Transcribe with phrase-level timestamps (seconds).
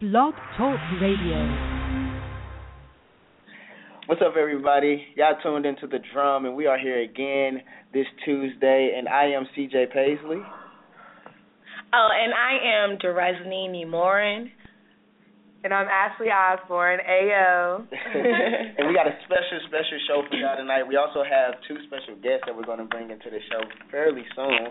[0.00, 1.42] Blog Talk Radio.
[4.06, 5.04] What's up, everybody?
[5.16, 9.48] Y'all tuned into the drum, and we are here again this Tuesday, and I am
[9.56, 10.38] CJ Paisley.
[11.92, 14.52] Oh, and I am Deresnini Morin.
[15.64, 17.82] And I'm Ashley Osborne, AO.
[17.90, 20.84] and we got a special, special show for y'all tonight.
[20.86, 24.22] We also have two special guests that we're going to bring into the show fairly
[24.36, 24.70] soon.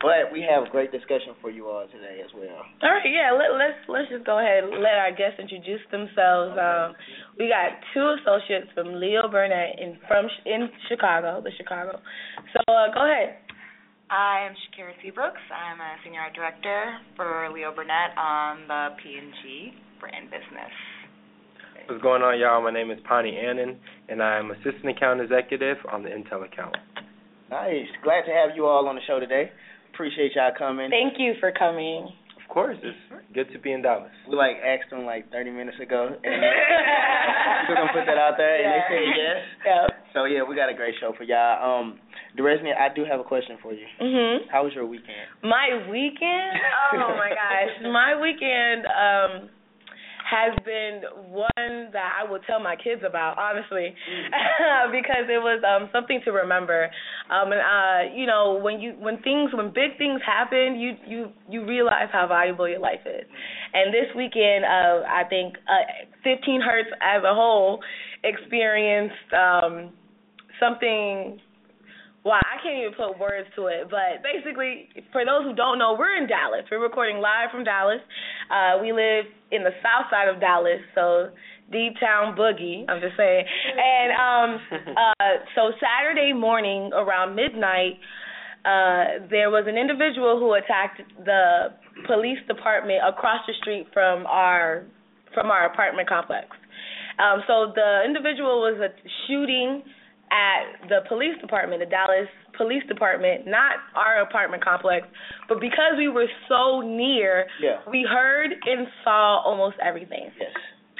[0.00, 2.62] But we have a great discussion for you all today as well.
[2.82, 3.32] All right, yeah.
[3.32, 6.58] Let, let's let's just go ahead and let our guests introduce themselves.
[6.58, 6.92] Um,
[7.38, 12.00] we got two associates from Leo Burnett in from in Chicago, the Chicago.
[12.52, 13.40] So uh, go ahead.
[14.10, 15.42] I am Shakira Seabrooks.
[15.50, 20.70] I'm a senior art director for Leo Burnett on the P&G brand business.
[21.86, 22.62] What's going on, y'all?
[22.62, 23.76] My name is Pani Annan,
[24.08, 26.76] and I'm assistant account executive on the Intel account.
[27.50, 27.86] Nice.
[28.02, 29.50] Glad to have you all on the show today.
[29.96, 30.90] Appreciate y'all coming.
[30.92, 32.12] Thank you for coming.
[32.36, 32.96] Of course, it's
[33.32, 34.12] good to be in Dallas.
[34.28, 36.42] We like asked them like 30 minutes ago, and
[37.68, 39.40] we're gonna put that out there, and they said yes.
[39.64, 39.86] Yeah.
[40.12, 41.56] So yeah, we got a great show for y'all.
[41.80, 41.98] Um,
[42.36, 43.86] Deresney, I do have a question for you.
[44.00, 44.52] Mhm.
[44.52, 45.32] How was your weekend?
[45.42, 46.60] My weekend?
[46.92, 47.72] Oh my gosh.
[47.88, 49.48] My weekend um
[50.26, 53.94] has been one that I will tell my kids about, honestly,
[54.90, 56.90] because it was um something to remember.
[57.30, 61.30] Um and uh you know, when you when things when big things happen, you you
[61.48, 63.24] you realize how valuable your life is.
[63.72, 67.80] And this weekend uh I think uh 15 Hertz as a whole
[68.24, 69.92] experienced um
[70.58, 71.40] something
[72.26, 73.86] Wow, I can't even put words to it.
[73.86, 76.66] But basically, for those who don't know, we're in Dallas.
[76.68, 78.02] We're recording live from Dallas.
[78.50, 81.30] Uh, we live in the south side of Dallas, so
[81.70, 82.84] deep town boogie.
[82.88, 83.44] I'm just saying.
[83.76, 84.50] And um,
[84.96, 87.98] uh, so Saturday morning around midnight,
[88.64, 91.74] uh, there was an individual who attacked the
[92.06, 94.84] police department across the street from our
[95.34, 96.48] from our apartment complex.
[97.18, 98.90] Um, so the individual was a
[99.26, 99.82] shooting
[100.30, 105.06] at the police department, the Dallas Police Department, not our apartment complex,
[105.48, 107.78] but because we were so near, Yeah.
[107.90, 110.30] we heard and saw almost everything.
[110.40, 110.50] Yes.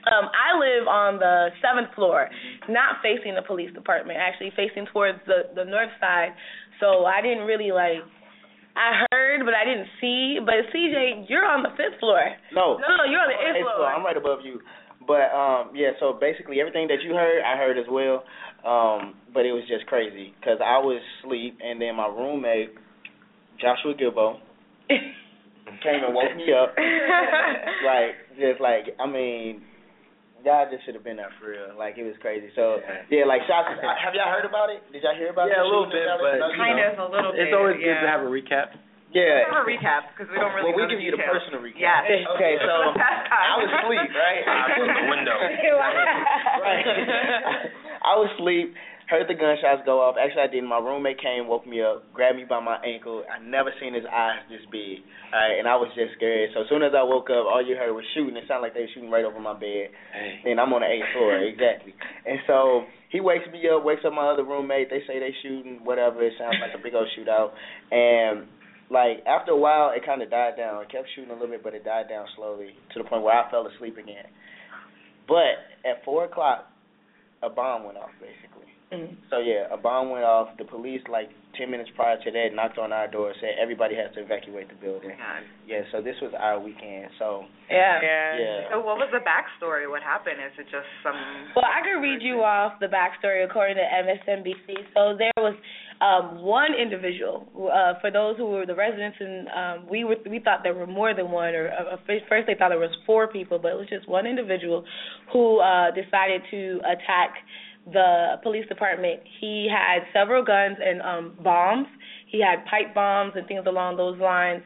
[0.06, 2.30] Um, I live on the seventh floor,
[2.68, 6.30] not facing the police department, actually facing towards the the north side.
[6.78, 8.04] So I didn't really like.
[8.76, 10.38] I heard, but I didn't see.
[10.44, 12.20] But CJ, you're on the fifth floor.
[12.52, 12.76] No.
[12.76, 13.76] No, no, you're on the eighth floor.
[13.82, 13.88] floor.
[13.90, 14.60] I'm right above you.
[15.06, 15.90] But um, yeah.
[16.00, 18.24] So basically, everything that you heard, I heard as well.
[18.66, 22.74] Um, but it was just crazy because I was asleep, and then my roommate,
[23.60, 24.38] Joshua Gilbo,
[24.88, 26.74] came and woke me up.
[27.86, 29.62] like just like I mean,
[30.44, 31.78] y'all just should have been there for real.
[31.78, 32.48] Like it was crazy.
[32.56, 32.78] So
[33.10, 33.70] yeah, like shots.
[33.78, 34.82] Have y'all heard about it?
[34.92, 35.54] Did y'all hear about it?
[35.56, 37.04] Yeah, a little bit, but- No, you kind know.
[37.04, 37.40] of a little bit.
[37.46, 38.74] It's always good to have a recap.
[39.14, 39.46] Yeah.
[39.46, 42.10] Have a recap because we don't really well, we give you the personal recap.
[42.10, 42.26] Yes.
[42.36, 44.42] Okay, so I was asleep, right?
[44.76, 45.36] From the window.
[46.66, 46.84] right.
[48.02, 48.74] I was asleep,
[49.08, 50.18] heard the gunshots go off.
[50.18, 50.68] Actually, I didn't.
[50.68, 53.22] My roommate came, woke me up, grabbed me by my ankle.
[53.30, 55.06] I never seen his eyes this big.
[55.30, 56.50] All right, and I was just scared.
[56.54, 58.36] So as soon as I woke up, all you heard was shooting.
[58.36, 59.94] It sounded like they were shooting right over my bed.
[60.12, 60.50] Hey.
[60.50, 61.94] And I'm on the eighth floor, exactly.
[62.26, 64.90] And so he wakes me up, wakes up my other roommate.
[64.90, 66.22] They say they shooting, whatever.
[66.26, 67.54] It sounds like a big old shootout.
[67.90, 68.50] And
[68.90, 70.82] like after a while, it kind of died down.
[70.82, 73.34] It kept shooting a little bit, but it died down slowly to the point where
[73.34, 74.26] I fell asleep again.
[75.26, 76.66] But at four o'clock,
[77.42, 78.56] a bomb went off basically.
[78.92, 79.18] Mm.
[79.30, 80.54] So yeah, a bomb went off.
[80.58, 81.26] The police, like
[81.58, 84.78] ten minutes prior to that, knocked on our door, said everybody has to evacuate the
[84.78, 85.10] building.
[85.18, 85.42] God.
[85.66, 87.10] Yeah, so this was our weekend.
[87.18, 87.98] So Yeah.
[87.98, 88.70] Yeah.
[88.70, 89.90] So what was the backstory?
[89.90, 90.38] What happened?
[90.38, 91.18] Is it just some?
[91.58, 94.94] Well, I could read you off the backstory according to MSNBC.
[94.94, 95.58] So there was
[96.00, 97.46] um, one individual.
[97.56, 100.86] Uh, for those who were the residents, and um, we were we thought there were
[100.86, 101.54] more than one.
[101.54, 104.84] Or uh, first they thought there was four people, but it was just one individual
[105.32, 107.34] who uh, decided to attack
[107.92, 109.20] the police department.
[109.40, 111.86] He had several guns and um, bombs.
[112.28, 114.62] He had pipe bombs and things along those lines,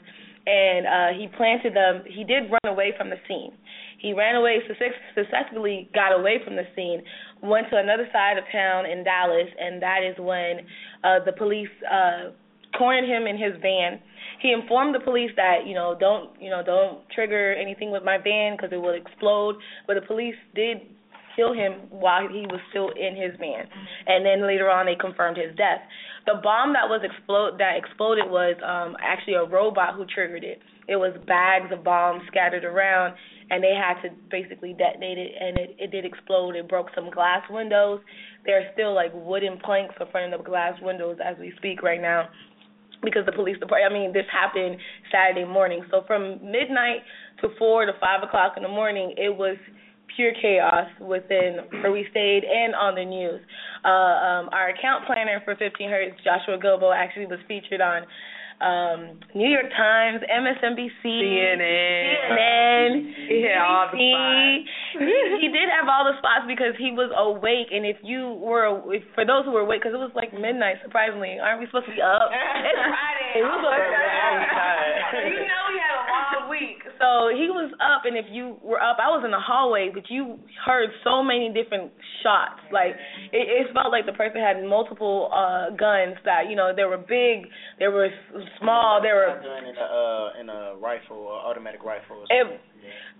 [0.46, 2.02] and uh, he planted them.
[2.06, 3.52] He did run away from the scene.
[4.00, 7.02] He ran away, success- successfully got away from the scene,
[7.42, 10.64] went to another side of town in Dallas, and that is when
[11.04, 12.30] uh, the police uh,
[12.76, 14.00] cornered him in his van.
[14.40, 18.18] He informed the police that you know don't you know don't trigger anything with my
[18.18, 19.56] van because it will explode.
[19.86, 20.78] But the police did
[21.36, 23.66] kill him while he was still in his van,
[24.06, 25.80] and then later on they confirmed his death.
[26.26, 30.60] The bomb that was explode that exploded was um, actually a robot who triggered it.
[30.88, 33.14] It was bags of bombs scattered around,
[33.50, 36.54] and they had to basically detonate it, and it, it did explode.
[36.56, 38.00] It broke some glass windows.
[38.46, 41.82] There are still like wooden planks in front of the glass windows as we speak
[41.82, 42.28] right now.
[43.02, 43.90] because the police department.
[43.90, 44.76] I mean, this happened
[45.10, 45.82] Saturday morning.
[45.90, 47.02] So from midnight
[47.42, 49.56] to four to five o'clock in the morning, it was
[50.16, 53.40] pure chaos within where we stayed and on the news.
[53.84, 58.02] Uh, um, our account planner for 15 Hertz, Joshua Gilbo, actually was featured on
[58.60, 62.92] um, New York Times, MSNBC, CNN, CNN,
[63.24, 65.00] He had all the BBC.
[65.00, 68.68] he, he did have all the spots because he was awake, and if you were,
[68.92, 71.88] if, for those who were awake, because it was like midnight, surprisingly, aren't we supposed
[71.88, 72.28] to be up?
[72.68, 73.32] it's Friday.
[73.40, 73.62] We was
[75.24, 78.80] you know we had a long week, so he was up, and if you were
[78.80, 81.90] up, I was in the hallway, but you heard so many different
[82.22, 82.60] shots.
[82.70, 82.92] Like
[83.32, 87.00] it, it felt like the person had multiple uh guns that you know there were
[87.00, 87.48] big,
[87.78, 88.08] there were
[88.60, 89.40] small, there were.
[89.40, 92.20] Gun in a uh, in a rifle automatic rifle.
[92.20, 92.60] Or It.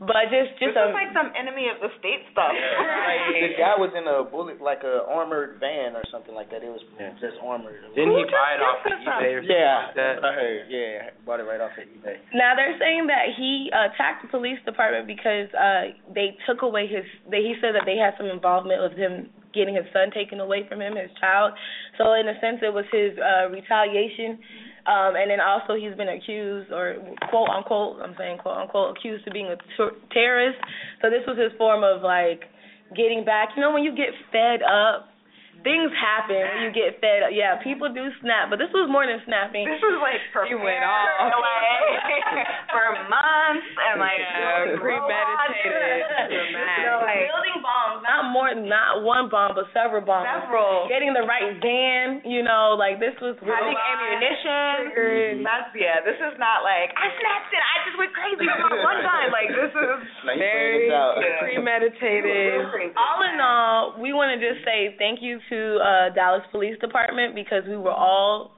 [0.00, 2.52] But just just this a is like some enemy of the state stuff.
[2.56, 6.64] Like, the guy was in a bullet, like a armored van or something like that.
[6.64, 7.12] It was Yeah.
[7.20, 7.76] just armored.
[7.92, 9.96] Didn't he buy it just off of eBay or something Yeah, like that?
[9.96, 10.62] that's what I heard.
[10.72, 12.16] Yeah, bought it right off of eBay.
[12.32, 16.88] Now they're saying that he uh, attacked the police department because uh they took away
[16.88, 17.04] his.
[17.28, 20.62] They, he said that they had some involvement with him getting his son taken away
[20.70, 21.52] from him, his child.
[21.98, 24.38] So in a sense, it was his uh retaliation.
[24.90, 26.96] Um, and then also he's been accused, or
[27.30, 30.58] quote unquote, I'm saying quote unquote, accused of being a ter- terrorist.
[31.00, 32.50] So this was his form of like
[32.96, 33.50] getting back.
[33.54, 35.06] You know, when you get fed up,
[35.62, 37.32] things happen when you get fed up.
[37.32, 39.68] Yeah, people do snap, but this was more than snapping.
[39.68, 41.36] This was like He prepared went off.
[41.36, 46.52] like, for months and like Yeah, premeditated.
[46.84, 50.26] No, like building bombs, not more, not one bomb, but several bombs.
[50.28, 50.88] several.
[50.88, 53.52] Getting the right van, you know, like this was real.
[53.54, 54.72] Having ammunition.
[54.96, 55.36] Triggers.
[55.44, 56.00] That's yeah.
[56.04, 57.60] This is not like I snapped it.
[57.62, 59.28] I just went crazy for one time.
[59.40, 61.14] Like this is Very figured this out.
[61.22, 61.38] Yeah.
[61.44, 62.92] premeditated.
[62.98, 67.34] All in all, we want to just say thank you to uh Dallas Police Department
[67.34, 68.52] because we were all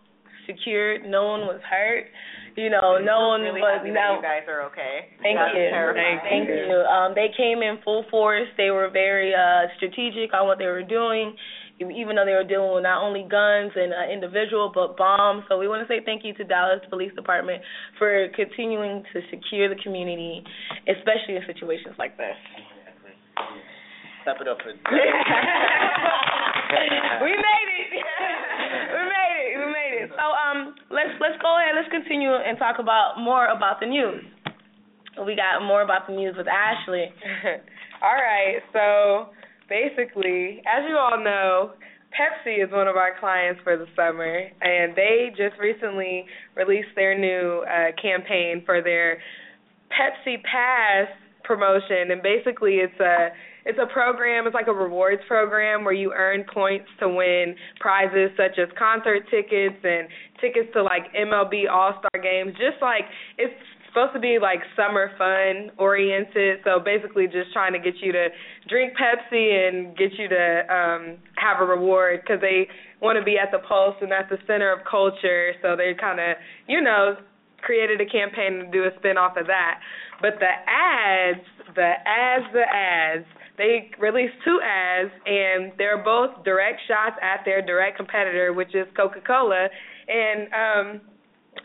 [0.46, 1.02] secured.
[1.08, 2.06] No one was hurt.
[2.54, 3.80] You know, no one really was.
[3.80, 5.08] happy that No, you guys are okay.
[5.24, 5.72] Thank That's you.
[5.72, 6.20] terrifying.
[6.20, 6.84] Thank you.
[6.84, 8.44] Um, they came in full force.
[8.60, 11.32] They were very uh, strategic on what they were doing,
[11.80, 15.44] even though they were dealing with not only guns and uh, individual, but bombs.
[15.48, 17.62] So we want to say thank you to Dallas Police Department
[17.96, 20.44] for continuing to secure the community,
[20.92, 22.36] especially in situations like this.
[24.28, 24.76] Clap it up for
[27.24, 27.88] we made it.
[28.96, 29.56] we made it.
[29.60, 30.08] We made it.
[30.16, 31.76] So um, let's let's go ahead.
[31.76, 34.24] Let's continue and talk about more about the news.
[35.26, 37.12] We got more about the news with Ashley.
[38.02, 39.28] all right, so
[39.68, 41.72] basically, as you all know,
[42.16, 46.24] Pepsi is one of our clients for the summer, and they just recently
[46.56, 49.18] released their new uh, campaign for their
[49.92, 51.08] Pepsi Pass
[51.44, 53.28] promotion, and basically it's a
[53.64, 58.30] it's a program, it's like a rewards program where you earn points to win prizes
[58.36, 60.08] such as concert tickets and
[60.40, 63.04] tickets to like MLB All-Star games, just like
[63.38, 63.54] it's
[63.92, 66.60] supposed to be like summer fun oriented.
[66.64, 68.28] So basically just trying to get you to
[68.68, 72.68] drink Pepsi and get you to um have a reward cuz they
[73.00, 75.54] want to be at the pulse and at the center of culture.
[75.60, 76.36] So they kind of,
[76.66, 77.16] you know,
[77.60, 79.80] created a campaign to do a spin off of that.
[80.20, 81.44] But the ads,
[81.74, 83.26] the ads, the ads,
[83.58, 88.86] they released two ads and they're both direct shots at their direct competitor, which is
[88.96, 89.68] Coca-Cola.
[90.08, 91.00] And um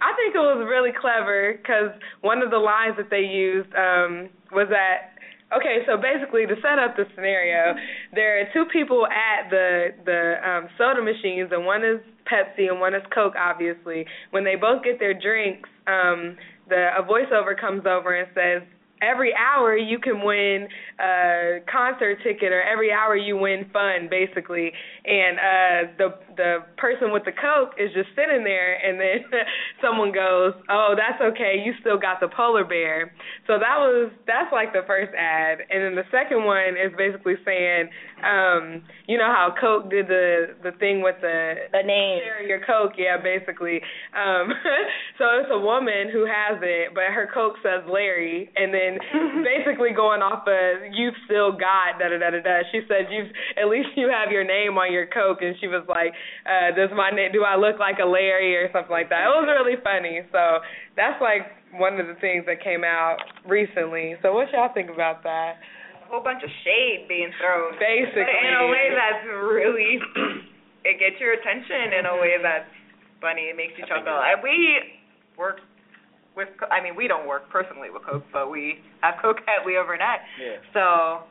[0.02, 4.30] I think it was really clever because one of the lines that they used um
[4.52, 5.14] was that
[5.56, 7.74] Okay, so basically to set up the scenario,
[8.14, 12.82] there are two people at the the um soda machines and one is Pepsi and
[12.82, 14.06] one is Coke obviously.
[14.32, 16.36] When they both get their drinks, um
[16.68, 18.68] the a voiceover comes over and says
[19.02, 20.68] every hour you can win
[21.00, 24.72] a concert ticket or every hour you win fun basically.
[25.06, 29.32] And uh the the person with the coke is just sitting there and then
[29.82, 33.14] someone goes oh that's okay you still got the polar bear.
[33.46, 35.60] So that was that's like the first ad.
[35.70, 37.90] And then the second one is basically saying
[38.26, 42.20] um you know how coke did the the thing with the The name.
[42.26, 42.94] share your coke?
[42.98, 43.82] Yeah basically.
[44.18, 44.50] Um
[45.18, 48.98] so it's a woman who has it but her coke says larry and then
[49.46, 52.58] basically going off of you've still got da da da da da.
[52.72, 55.86] She said you've at least you have your name on your coke and she was
[55.88, 56.14] like
[56.50, 59.30] uh does my name do i look like a larry or something like that?
[59.30, 60.22] It was really funny.
[60.32, 60.60] So
[60.96, 61.46] that's like
[61.78, 64.16] one of the things that came out recently.
[64.22, 65.60] So what y'all think about that
[66.08, 67.76] whole bunch of shade being thrown.
[67.80, 70.00] basically But in a way that's really
[70.88, 72.72] it gets your attention in a way that's
[73.20, 73.52] funny.
[73.52, 74.16] It makes you chuckle.
[74.16, 74.56] And we
[75.36, 75.60] work
[76.36, 76.48] with.
[76.72, 80.24] I mean, we don't work personally with Coke, but we have Coke at We Overnight.
[80.40, 80.64] Yeah.
[80.72, 80.84] so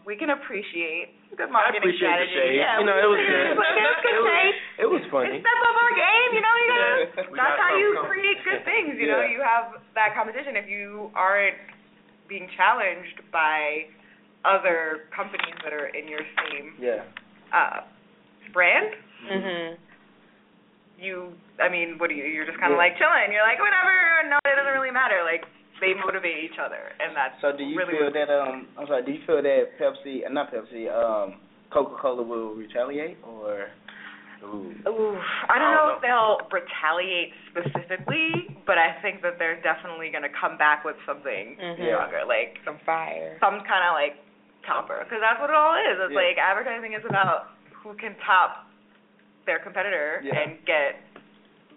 [0.04, 2.58] we can appreciate good I marketing appreciate the strategy.
[2.58, 2.60] shade.
[2.60, 3.46] Yeah, you know, it was good.
[3.48, 5.38] It was good it, was, it was funny.
[5.40, 6.54] Step up our game, you know.
[6.56, 6.96] You gotta.
[7.16, 7.32] Yeah.
[7.32, 8.10] We how you something.
[8.12, 8.98] create good things.
[9.00, 10.58] You know, you have that competition.
[10.58, 11.56] If you aren't
[12.28, 13.86] being challenged by
[14.46, 17.02] other companies that are in your same Yeah.
[17.52, 17.80] uh
[18.54, 18.94] brand,
[19.26, 19.76] Mhm.
[20.98, 22.78] you I mean, what do you you're just kinda Yeah.
[22.78, 23.32] like chilling.
[23.32, 25.22] You're like, whatever, no, it doesn't really matter.
[25.24, 25.44] Like
[25.80, 29.02] they motivate each other and that's So do you really feel that um I'm sorry,
[29.02, 33.68] do you feel that Pepsi uh, not Pepsi, um Coca Cola will retaliate or
[34.44, 34.68] Ooh.
[34.86, 35.16] Ooh,
[35.48, 40.10] I don't I don't know if they'll retaliate specifically, but I think that they're definitely
[40.12, 41.76] gonna come back with something Mhm.
[41.88, 43.36] Stronger, like Some fire.
[43.40, 44.16] some kind of like
[44.66, 45.96] topper, because that's what it all is.
[46.02, 46.20] It's Yeah.
[46.20, 48.66] like advertising is about who can top
[49.46, 50.38] their competitor Yeah.
[50.38, 51.00] and get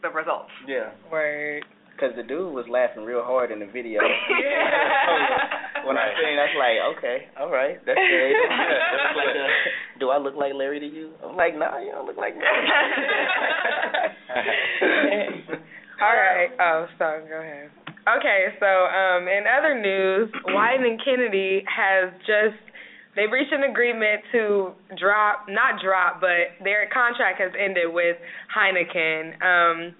[0.01, 0.51] the results.
[0.65, 0.89] Yeah.
[1.11, 1.65] Word.
[1.93, 4.01] Because the dude was laughing real hard in the video.
[4.29, 5.85] Yeah.
[5.85, 8.35] when I seen, I was like, okay, all right, that's great.
[8.49, 9.47] That's like, uh,
[9.99, 11.11] do I look like Larry to you?
[11.23, 12.43] I'm like, nah, you don't look like me.
[16.01, 16.49] All right.
[16.59, 17.69] Oh, so go ahead.
[18.17, 22.57] Okay, so um, in other news, Wieden and Kennedy has just
[23.19, 28.15] they've reached an agreement to drop, not drop, but their contract has ended with
[28.47, 29.35] Heineken.
[29.43, 29.95] Um,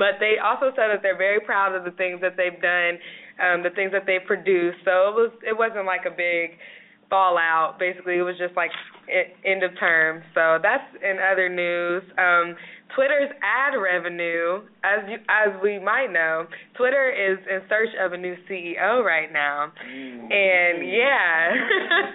[0.00, 2.96] but they also said that they're very proud of the things that they've done,
[3.36, 4.80] um, the things that they've produced.
[4.88, 6.56] So it was it wasn't like a big
[7.12, 7.76] fallout.
[7.78, 8.72] Basically, it was just like
[9.44, 10.24] end of term.
[10.32, 12.02] So that's in other news.
[12.16, 12.56] Um,
[12.94, 16.46] Twitter's ad revenue, as you, as we might know,
[16.76, 21.52] Twitter is in search of a new CEO right now, and yeah.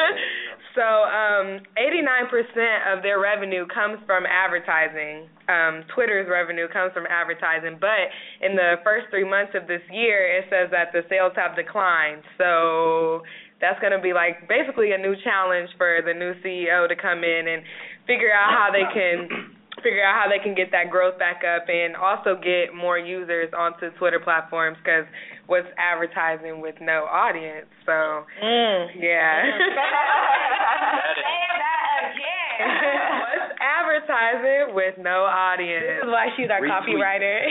[0.76, 5.26] so um, 89% of their revenue comes from advertising.
[5.50, 8.14] Um, Twitter's revenue comes from advertising, but
[8.46, 12.22] in the first three months of this year, it says that the sales have declined.
[12.38, 13.24] So
[13.60, 17.24] that's going to be like basically a new challenge for the new CEO to come
[17.24, 17.64] in and
[18.06, 21.70] figure out how they can figure out how they can get that growth back up
[21.70, 25.06] and also get more users onto Twitter platforms because
[25.48, 27.68] what's advertising with no audience.
[27.86, 28.88] So Mm.
[29.00, 29.44] yeah.
[29.48, 32.58] Say that again.
[33.22, 35.86] what's advertising with no audience?
[35.86, 36.74] This is why she's our Retweet.
[36.74, 37.36] copywriter.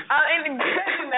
[0.10, 0.58] Uh, and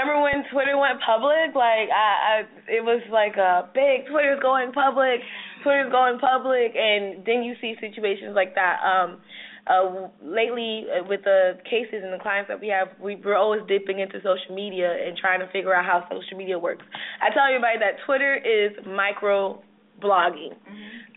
[0.03, 1.55] remember when Twitter went public?
[1.55, 2.35] Like, I, I,
[2.69, 5.21] it was like a big Twitter's going public,
[5.63, 8.83] Twitter's going public, and then you see situations like that.
[8.83, 9.23] Um,
[9.63, 13.63] uh, lately, uh, with the cases and the clients that we have, we, we're always
[13.69, 16.85] dipping into social media and trying to figure out how social media works.
[17.23, 19.63] I tell everybody that Twitter is micro
[20.03, 20.55] blogging.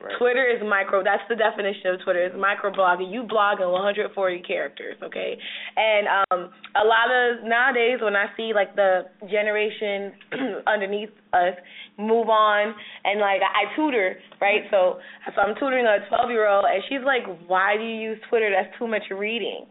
[0.01, 0.13] Right.
[0.19, 1.03] Twitter is micro.
[1.03, 2.25] That's the definition of Twitter.
[2.25, 3.11] Is micro blogging.
[3.11, 4.13] You blog in 140
[4.45, 5.37] characters, okay?
[5.75, 10.13] And um, a lot of nowadays, when I see like the generation
[10.67, 11.55] underneath us
[11.97, 14.61] move on, and like I tutor, right?
[14.69, 14.99] So,
[15.33, 18.51] so I'm tutoring a 12 year old, and she's like, "Why do you use Twitter?
[18.51, 19.65] That's too much reading."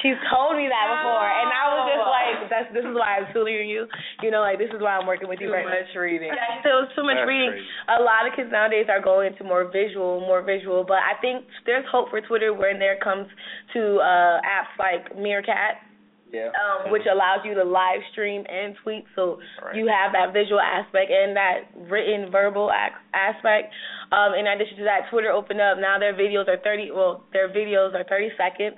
[0.00, 3.28] She's told me that before, and I was just like, "That's this is why I'm
[3.36, 3.84] tutoring you.
[4.24, 6.32] You know, like this is why I'm working with Too you right now." much reading.
[6.32, 7.52] Yeah, she said it was too much That's reading.
[7.60, 7.68] crazy.
[7.92, 10.82] A lot of kids nowadays are going into more visual, more visual.
[10.82, 13.28] But I think there's hope for Twitter when there comes
[13.76, 15.84] to uh apps like Meerkat,
[16.32, 16.48] Yeah.
[16.56, 19.76] um, which allows you to live stream and tweet, so Right.
[19.76, 22.72] you have that visual aspect and that written verbal
[23.12, 23.74] aspect.
[24.10, 25.76] Um, in addition to that, Twitter opened up.
[25.76, 26.90] Now their videos are 30.
[26.90, 28.76] Well, their videos are 30 seconds.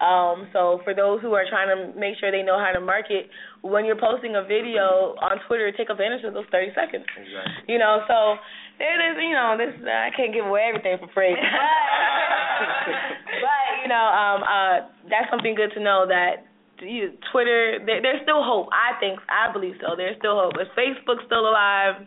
[0.00, 3.30] Um, so for those who are trying to make sure they know how to market,
[3.62, 7.04] when you're posting a video on Twitter, take advantage of those 30 seconds.
[7.16, 7.72] Exactly.
[7.72, 8.36] You know, so
[8.78, 9.16] there is.
[9.16, 11.32] You know, this I can't give away everything for free,
[13.40, 14.76] but you know, um, uh,
[15.08, 16.44] that's something good to know that
[16.84, 17.80] you, Twitter.
[17.84, 18.68] There, there's still hope.
[18.72, 19.18] I think.
[19.32, 19.96] I believe so.
[19.96, 20.60] There's still hope.
[20.60, 22.04] If Facebook's still alive,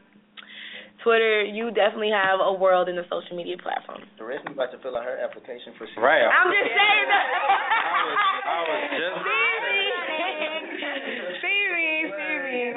[1.03, 4.03] Twitter, you definitely have a world in the social media platform.
[4.17, 6.03] The rest is about to fill out her application for CEO.
[6.03, 6.23] Right.
[6.27, 7.25] I'm just saying that.
[7.29, 9.15] I was, I was just.
[11.39, 12.73] See me, see me.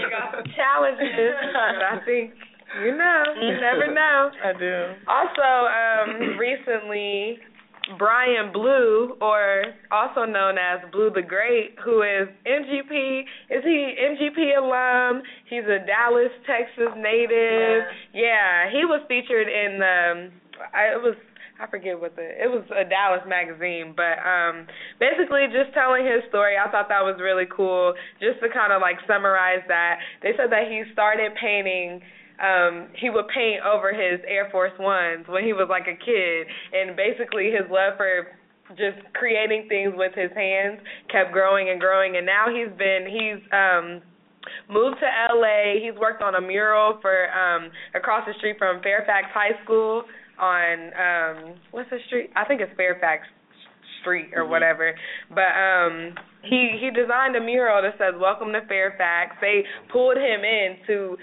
[0.00, 2.32] You got some challenges, but I think
[2.78, 4.30] you know, you never know.
[4.44, 4.94] I do.
[5.10, 7.38] Also, um, recently,
[7.98, 13.20] Brian Blue, or also known as Blue the Great, who is MGP,
[13.50, 15.22] is he MGP alum?
[15.48, 17.84] He's a Dallas, Texas native.
[18.12, 20.30] Yeah, he was featured in the.
[20.74, 21.16] I, it was
[21.60, 24.66] I forget what the it was a Dallas magazine, but um
[24.96, 26.56] basically just telling his story.
[26.56, 27.92] I thought that was really cool.
[28.16, 32.00] Just to kind of like summarize that, they said that he started painting
[32.42, 36.46] um he would paint over his Air Force Ones when he was like a kid
[36.72, 38.36] and basically his love for
[38.76, 40.80] just creating things with his hands
[41.10, 44.00] kept growing and growing and now he's been he's um
[44.68, 45.80] moved to LA.
[45.82, 50.04] He's worked on a mural for um across the street from Fairfax High School
[50.38, 52.30] on um what's the street?
[52.36, 53.26] I think it's Fairfax
[54.00, 54.94] Street or whatever.
[55.28, 60.40] But um he he designed a mural that says "Welcome to Fairfax." They pulled him
[60.40, 61.16] in to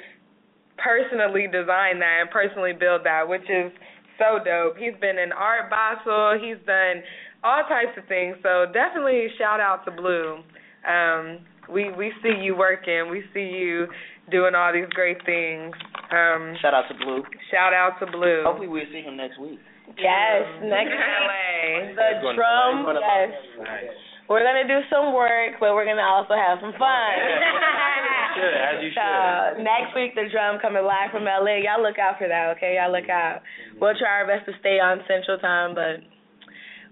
[0.77, 3.71] personally design that and personally build that, which is
[4.17, 4.77] so dope.
[4.77, 6.37] He's been an Art Basel.
[6.41, 7.03] He's done
[7.43, 8.37] all types of things.
[8.43, 10.41] So definitely shout out to Blue.
[10.87, 11.39] Um,
[11.71, 13.09] we we see you working.
[13.11, 13.87] We see you
[14.31, 15.75] doing all these great things.
[16.11, 17.23] Um, Shout out to Blue.
[17.51, 18.43] shout out to Blue.
[18.45, 19.59] Hopefully we'll see him next week.
[19.99, 21.95] Yes, next LA.
[21.95, 22.85] the drum.
[22.99, 23.97] Yes, Nice.
[24.29, 27.13] We're gonna do some work, but we're gonna also have some fun.
[28.37, 29.57] Should, as you should.
[29.57, 31.63] So next week the drum coming live from LA.
[31.65, 32.77] Y'all look out for that, okay?
[32.77, 33.41] Y'all look out.
[33.81, 36.05] We'll try our best to stay on Central Time, but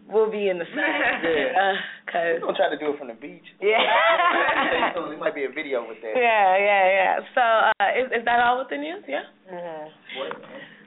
[0.10, 0.82] we'll be in the sun.
[1.25, 1.54] Yeah.
[1.54, 1.75] Uh,
[2.10, 3.46] cause We're gonna try to do it from the beach.
[3.62, 4.94] yeah.
[4.96, 6.13] There might be a video with that.
[6.18, 7.15] yeah, yeah, yeah.
[7.36, 9.04] So uh, is is that all with the news?
[9.06, 9.25] Yeah.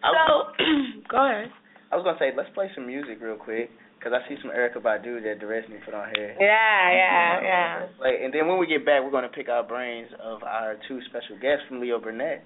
[0.02, 0.64] I was, So
[1.12, 1.50] go ahead.
[1.92, 4.82] I was gonna say let's play some music real quick because I see some Erykah
[4.82, 6.36] Badu that Dresden put on here.
[6.38, 7.86] Yeah, yeah, yeah.
[8.00, 11.00] Like, and then when we get back, we're gonna pick our brains of our two
[11.08, 12.44] special guests from Leo Burnett.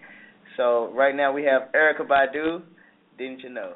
[0.57, 2.63] So right now we have Erykah Badu.
[3.19, 3.75] Didn't you know?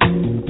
[0.00, 0.42] Um,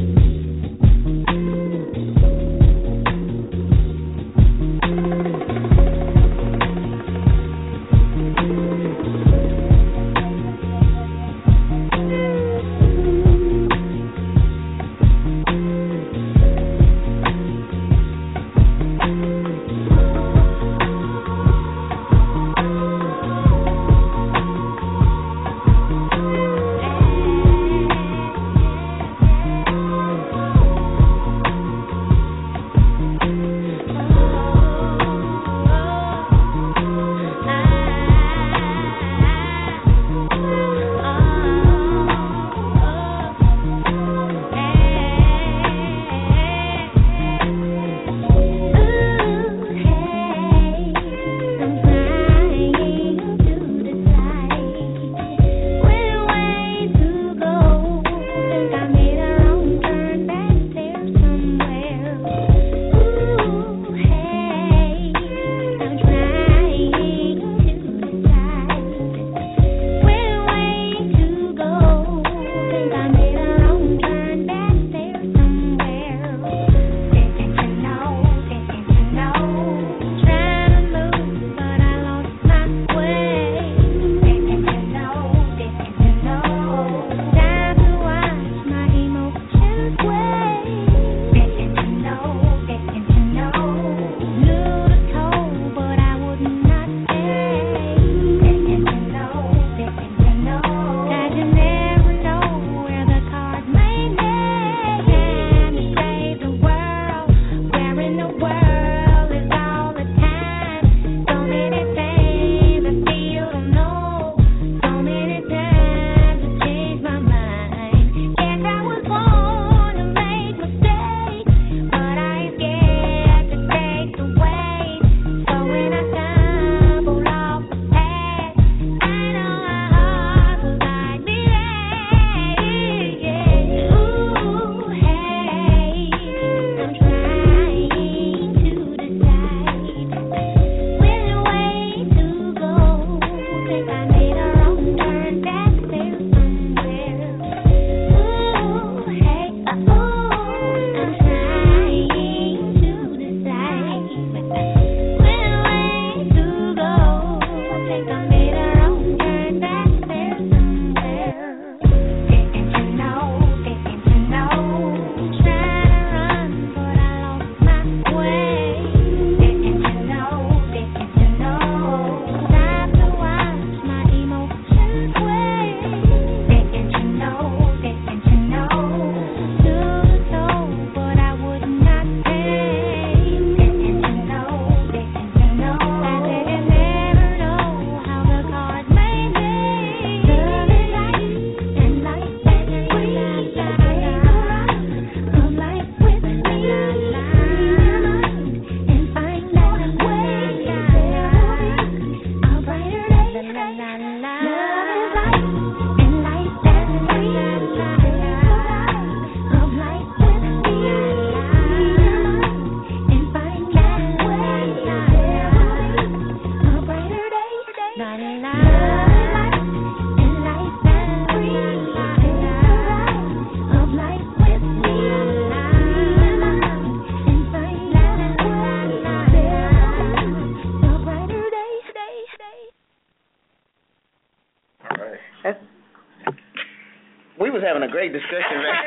[238.13, 238.77] great discussion, man.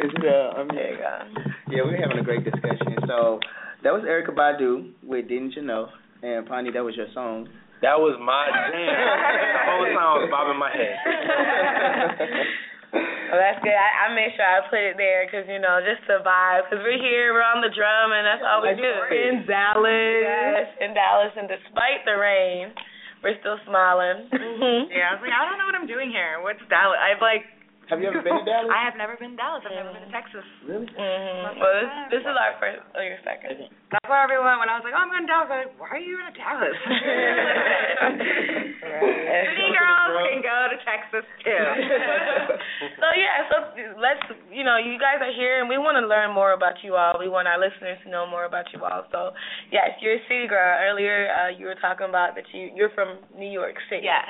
[0.00, 1.18] it's, uh, I mean, There you go.
[1.70, 2.96] yeah, we're having a great discussion.
[3.06, 3.40] So
[3.84, 5.88] that was Erykah Badu with "Didn't You Know,"
[6.22, 7.48] and Pawnee, that was your song.
[7.82, 8.70] That was my jam.
[8.72, 8.78] the
[9.66, 10.96] whole time was bobbing my head.
[12.92, 13.72] Well, that's good.
[13.72, 16.68] I, I made sure I put it there because you know just to vibe.
[16.68, 18.84] Because we're here, we're on the drum, and that's all we do.
[19.08, 19.88] In Dallas.
[19.88, 22.76] Yes, in Dallas, and despite the rain,
[23.22, 24.28] we're still smiling.
[24.28, 24.90] Mhm.
[24.90, 26.42] Yeah, I was like, I don't know what I'm doing here.
[26.42, 26.98] What's Dallas?
[27.00, 27.46] I've like,
[27.92, 28.72] Have you ever been to Dallas?
[28.80, 29.60] I have never been to Dallas.
[29.68, 30.40] I've never been to Texas.
[30.64, 30.88] really?
[30.88, 31.60] Mhm.
[31.60, 33.68] Well, this, this is our first, or your second.
[33.92, 35.76] That's why everyone, when I was like, oh, I'm going to Dallas, I was like,
[35.76, 36.72] why are you in a Dallas?
[39.52, 41.64] City girls can go to Texas too.
[43.00, 43.56] so yeah, so
[44.00, 46.96] let's you know, you guys are here and we want to learn more about you
[46.96, 47.20] all.
[47.20, 49.04] We want our listeners to know more about you all.
[49.12, 49.36] So
[49.68, 50.80] yes, you're a city girl.
[50.80, 54.08] Earlier uh, you were talking about that you you're from New York City.
[54.08, 54.24] yes.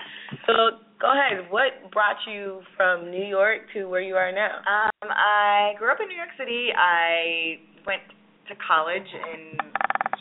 [0.47, 1.51] So go ahead.
[1.51, 4.63] What brought you from New York to where you are now?
[4.63, 6.71] Um, I grew up in New York City.
[6.71, 8.07] I went
[8.47, 9.59] to college in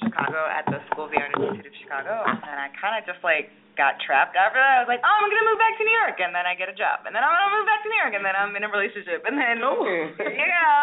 [0.02, 3.06] Chicago at the School of the Art Institute of Chicago, and then I kind of
[3.06, 4.82] just like got trapped after that.
[4.82, 6.68] I was like, oh, I'm gonna move back to New York, and then I get
[6.68, 8.66] a job, and then I'm gonna move back to New York, and then I'm in
[8.66, 9.86] a relationship, and then Oh.
[9.86, 10.12] you
[10.50, 10.82] know,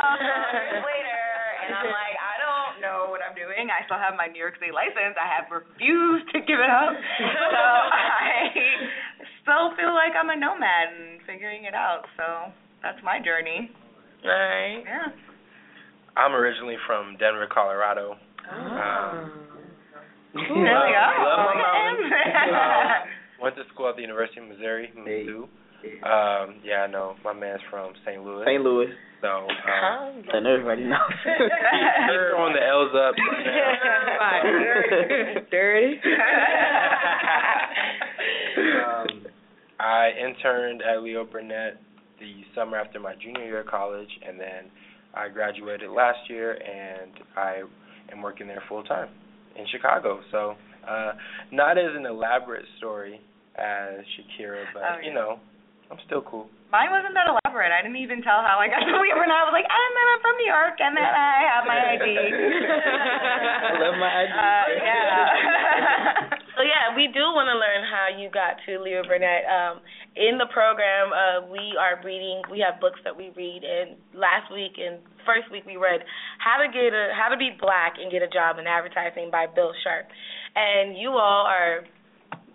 [0.55, 1.23] years later,
[1.67, 3.69] and I'm like, I don't know what I'm doing.
[3.69, 5.19] I still have my New York State license.
[5.19, 7.45] I have refused to give it up, so
[7.93, 8.55] I
[9.49, 12.05] still feel like I'm a nomad and figuring it out.
[12.21, 12.53] So
[12.85, 13.73] that's my journey.
[14.25, 14.85] All right.
[14.85, 15.09] Yeah.
[16.17, 18.17] I'm originally from Denver, Colorado.
[18.53, 18.57] Oh.
[18.59, 19.33] Um,
[20.35, 21.07] There we go.
[21.25, 22.55] Love my Look at him.
[22.55, 23.09] Um,
[23.43, 25.25] went to school at the University of Missouri, Hey.
[25.27, 25.49] Mizzou.
[26.03, 27.15] Um, yeah, I know.
[27.25, 28.23] My man's from St.
[28.23, 28.45] Louis.
[28.47, 28.63] St.
[28.63, 28.89] Louis.
[29.23, 30.99] So um, And everybody knows.
[31.25, 31.51] he's
[32.35, 33.15] throwing the L's up
[34.21, 35.41] right now.
[35.51, 36.01] Dirty.
[38.59, 39.17] um,
[39.81, 41.79] I interned at Leo Burnett
[42.19, 44.71] the summer after my junior year of college, and then
[45.14, 47.62] I graduated last year, and I
[48.12, 49.09] am working there full time
[49.57, 50.21] in Chicago.
[50.33, 50.55] So,
[50.88, 51.12] uh,
[51.53, 53.21] not as an elaborate story
[53.57, 55.38] as Shakira, but Oh, you know,
[55.91, 56.49] I'm still cool.
[56.71, 57.73] Mine wasn't that elaborate.
[57.73, 59.33] I didn't even tell how I got to Leo Burnett.
[59.41, 62.05] I was like, and then I'm from New York, and then I have my ID.
[62.12, 64.33] I love my ID.
[64.37, 66.28] Uh, yeah.
[66.59, 69.47] So yeah, we do want to learn how you got to Leo Burnett.
[69.47, 69.79] Um,
[70.18, 72.42] in the program, uh, we are reading.
[72.51, 76.03] We have books that we read, and last week and first week we read
[76.42, 79.47] How to Get a How to Be Black and Get a Job in Advertising by
[79.47, 80.11] Bill Sharp.
[80.59, 81.87] And you all are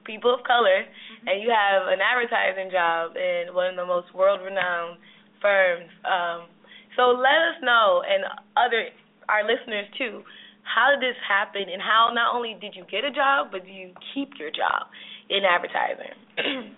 [0.04, 0.84] people of color,
[1.24, 5.00] and you have an advertising job in one of the most world-renowned
[5.39, 5.88] firms.
[6.04, 6.52] Um,
[7.00, 8.28] so let us know, and
[8.60, 8.92] other
[9.32, 10.28] our listeners too.
[10.63, 13.71] How did this happen, and how not only did you get a job, but do
[13.71, 14.88] you keep your job
[15.30, 16.15] in advertising?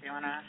[0.00, 0.40] Do you wanna?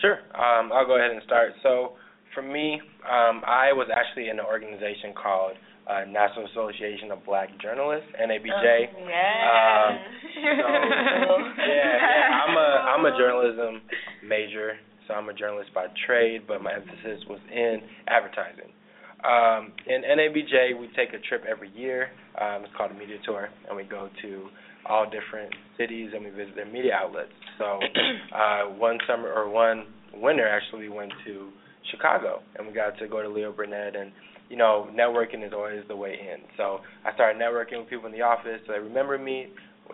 [0.00, 0.18] Sure.
[0.34, 1.52] Um, I'll go ahead and start.
[1.62, 1.92] So,
[2.34, 7.48] for me, um, I was actually in an organization called uh, National Association of Black
[7.60, 8.88] Journalists, NABJ.
[8.96, 9.92] Um,
[10.34, 10.40] so,
[11.68, 13.82] yeah, yeah, I'm a I'm a journalism
[14.26, 18.72] major, so I'm a journalist by trade, but my emphasis was in advertising.
[19.24, 22.10] Um, in NABJ, we take a trip every year.
[22.40, 24.48] Um, it's called a media tour, and we go to
[24.86, 27.32] all different cities and we visit their media outlets.
[27.58, 27.80] So,
[28.36, 31.50] uh, one summer or one winter, actually, we went to
[31.90, 34.12] Chicago, and we got to go to Leo Burnett and
[34.50, 36.42] you know, networking is always the way in.
[36.56, 38.60] So I started networking with people in the office.
[38.66, 39.48] So they remember me.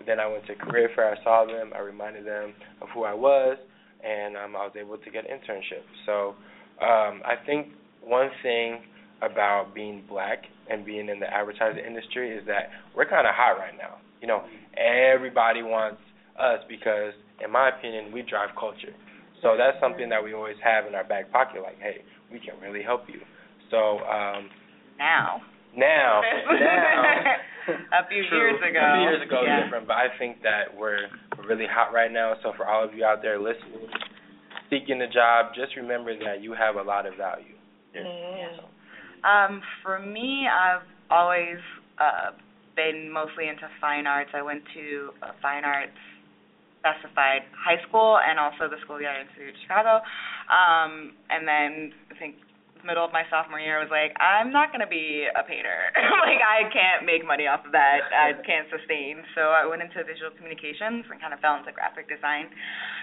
[0.06, 1.14] Then I went to career fair.
[1.14, 1.72] I saw them.
[1.74, 3.58] I reminded them of who I was,
[4.04, 5.82] and um, I was able to get an internship.
[6.06, 6.34] So
[6.84, 7.68] um, I think
[8.02, 8.82] one thing
[9.22, 13.58] about being black and being in the advertising industry is that we're kind of hot
[13.58, 13.98] right now.
[14.20, 14.44] You know,
[14.76, 16.00] everybody wants
[16.38, 17.12] us because,
[17.44, 18.94] in my opinion, we drive culture.
[19.42, 21.62] So that's something that we always have in our back pocket.
[21.62, 23.20] Like, hey, we can really help you.
[23.70, 24.48] So um,
[24.98, 25.40] Now.
[25.76, 28.38] now, now, a few True.
[28.38, 28.80] years ago.
[28.80, 29.64] A few years ago, yeah.
[29.64, 29.86] different.
[29.86, 32.34] But I think that we're we're really hot right now.
[32.42, 33.88] So for all of you out there listening,
[34.68, 37.54] seeking a job, just remember that you have a lot of value.
[37.96, 38.29] Mm.
[39.24, 41.58] Um, for me, I've always
[41.98, 42.32] uh,
[42.76, 44.30] been mostly into fine arts.
[44.34, 45.96] I went to a fine arts
[46.80, 50.00] specified high school and also the School of the Art Institute of Chicago.
[50.48, 52.40] Um, and then I think
[52.84, 55.92] middle of my sophomore year, I was like, I'm not going to be a painter.
[56.24, 58.08] like, I can't make money off of that.
[58.08, 59.20] I can't sustain.
[59.36, 62.48] So I went into visual communications and kind of fell into graphic design.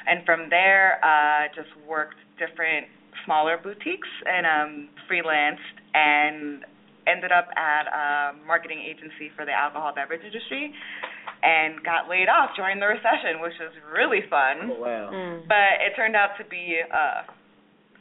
[0.10, 2.90] And from there, uh, just worked different
[3.26, 6.62] smaller boutiques and um, freelanced and
[7.08, 10.70] ended up at a marketing agency for the alcohol beverage industry.
[11.44, 14.74] and got laid off during the recession, which was really fun.
[14.74, 15.10] Oh, wow.
[15.14, 15.48] Mm.
[15.48, 17.30] But it turned out to be uh,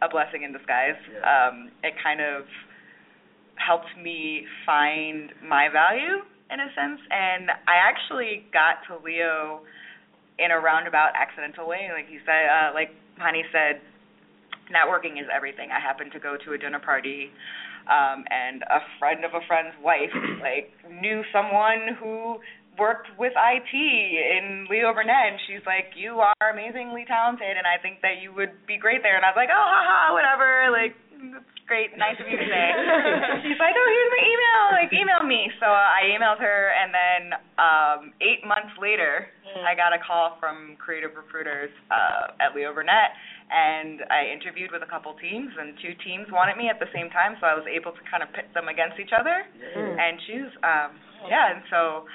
[0.01, 0.97] a blessing in disguise.
[1.13, 1.21] Yeah.
[1.25, 2.45] Um, it kind of
[3.57, 9.61] helped me find my value in a sense, and I actually got to Leo
[10.39, 11.89] in a roundabout accidental way.
[11.93, 13.81] Like you said, uh, like Honey said,
[14.71, 15.71] networking is everything.
[15.73, 17.31] I happened to go to a dinner party
[17.89, 22.39] um and a friend of a friend's wife like knew someone who
[22.79, 27.81] worked with IT in Leo Burnett and she's like, You are amazingly talented and I
[27.81, 30.93] think that you would be great there and I was like, Oh haha, whatever, like
[31.17, 32.67] that's great, nice of you to say.
[33.45, 35.49] she's like, Oh, here's my email, like email me.
[35.61, 37.23] So uh, I emailed her and then
[37.57, 39.33] um eight months later
[39.65, 43.17] I got a call from creative recruiters uh at Leo Burnett
[43.51, 47.11] and I interviewed with a couple teams, and two teams wanted me at the same
[47.11, 49.97] time, so I was able to kind of pit them against each other Mm.
[49.99, 50.53] and choose.
[50.63, 50.91] Um,
[51.31, 52.07] yeah, and so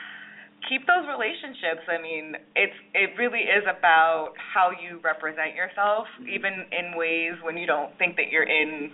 [0.70, 1.88] keep those relationships.
[1.88, 7.58] I mean, it's it really is about how you represent yourself, even in ways when
[7.58, 8.91] you don't think that you're in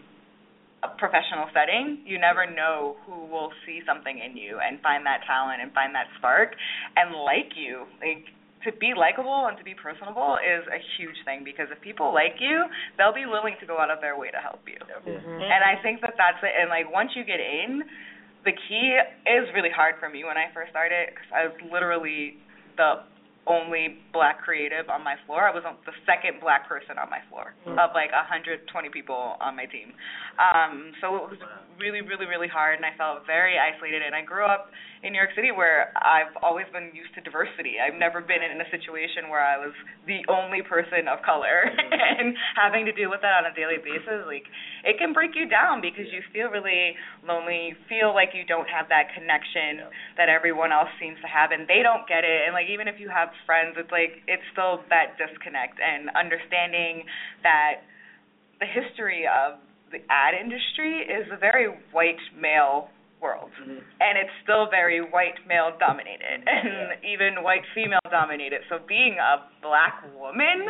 [0.83, 2.05] a professional setting.
[2.05, 5.93] You never know who will see something in you and find that talent and find
[5.95, 6.53] that spark
[6.95, 7.85] and like you.
[7.99, 8.29] Like
[8.67, 12.35] to be likable and to be personable is a huge thing because if people like
[12.43, 12.67] you,
[12.99, 14.77] they'll be willing to go out of their way to help you.
[15.07, 15.41] Mhm.
[15.41, 16.53] And I think that that's it.
[16.59, 17.87] And like once you get in,
[18.43, 22.37] the key is really hard for me when I first started because I was literally
[22.75, 23.03] the
[23.47, 25.47] only black creative on my floor.
[25.47, 27.79] I was the second black person on my floor Mm.
[27.79, 29.93] of like 120 people on my team.
[30.37, 31.39] Um, so it was
[31.79, 34.01] really, really, really hard, and I felt very isolated.
[34.03, 34.69] And I grew up
[35.03, 37.77] in New York City where I've always been used to diversity.
[37.77, 39.73] I've never been in a situation where I was
[40.09, 41.69] the only person of color
[42.19, 44.25] and having to deal with that on a daily basis.
[44.25, 44.45] Like
[44.83, 48.67] it can break you down because you feel really lonely, you feel like you don't
[48.69, 49.85] have that connection
[50.17, 52.49] that everyone else seems to have and they don't get it.
[52.49, 57.03] And like even if you have friends, it's like it's still that disconnect and understanding
[57.43, 57.83] that
[58.59, 59.59] the history of
[59.91, 63.49] the ad industry is a very white male world.
[63.59, 63.81] Mhm.
[63.99, 66.43] and it's still very white male dominated.
[66.45, 68.61] And even white female dominated.
[68.69, 70.69] So being a black woman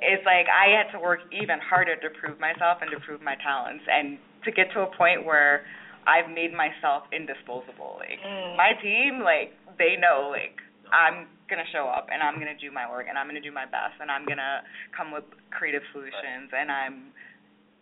[0.00, 3.34] is like i had to work even harder to prove myself and to prove my
[3.42, 5.64] talents and to get to a point where
[6.06, 7.96] i've made myself indisposable.
[7.98, 8.56] Like Mm.
[8.56, 10.60] my team like they know like
[10.92, 13.68] i'm to show up and i'm to do my work and i'm to do my
[13.68, 14.36] best and i'm to
[14.96, 17.12] come with creative solutions and i'm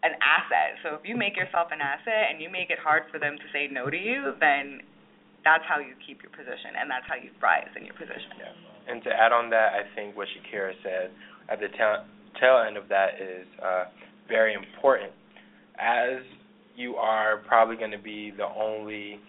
[0.02, 0.80] an asset.
[0.82, 3.46] So if you make yourself an asset and you make it hard for them to
[3.52, 4.80] say no to you, then
[5.44, 8.36] that's how you keep your position and that's how you rise in your position.
[8.36, 8.92] Yeah.
[8.92, 11.10] And to add on that, I think what Shakira said
[11.48, 12.04] at the tail,
[12.40, 13.84] tail end of that is uh,
[14.28, 15.12] very important.
[15.78, 16.20] As
[16.76, 19.20] you are probably going to be the only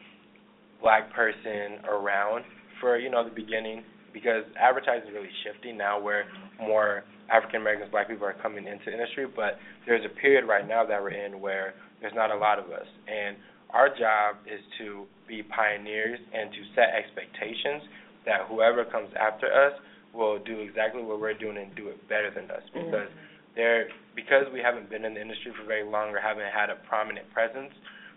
[0.82, 2.44] black person around
[2.82, 6.26] for you know the beginning, because advertising is really shifting now, where
[6.60, 9.26] more African Americans, black people are coming into industry.
[9.26, 9.56] But
[9.88, 12.88] there's a period right now that we're in where there's not a lot of us,
[13.08, 13.38] and
[13.70, 17.88] our job is to be pioneers and to set expectations
[18.26, 19.72] that whoever comes after us
[20.14, 22.62] will do exactly what we're doing and do it better than us.
[22.76, 22.92] Mm-hmm.
[22.92, 23.08] Because
[23.56, 26.76] they're because we haven't been in the industry for very long or haven't had a
[26.88, 27.72] prominent presence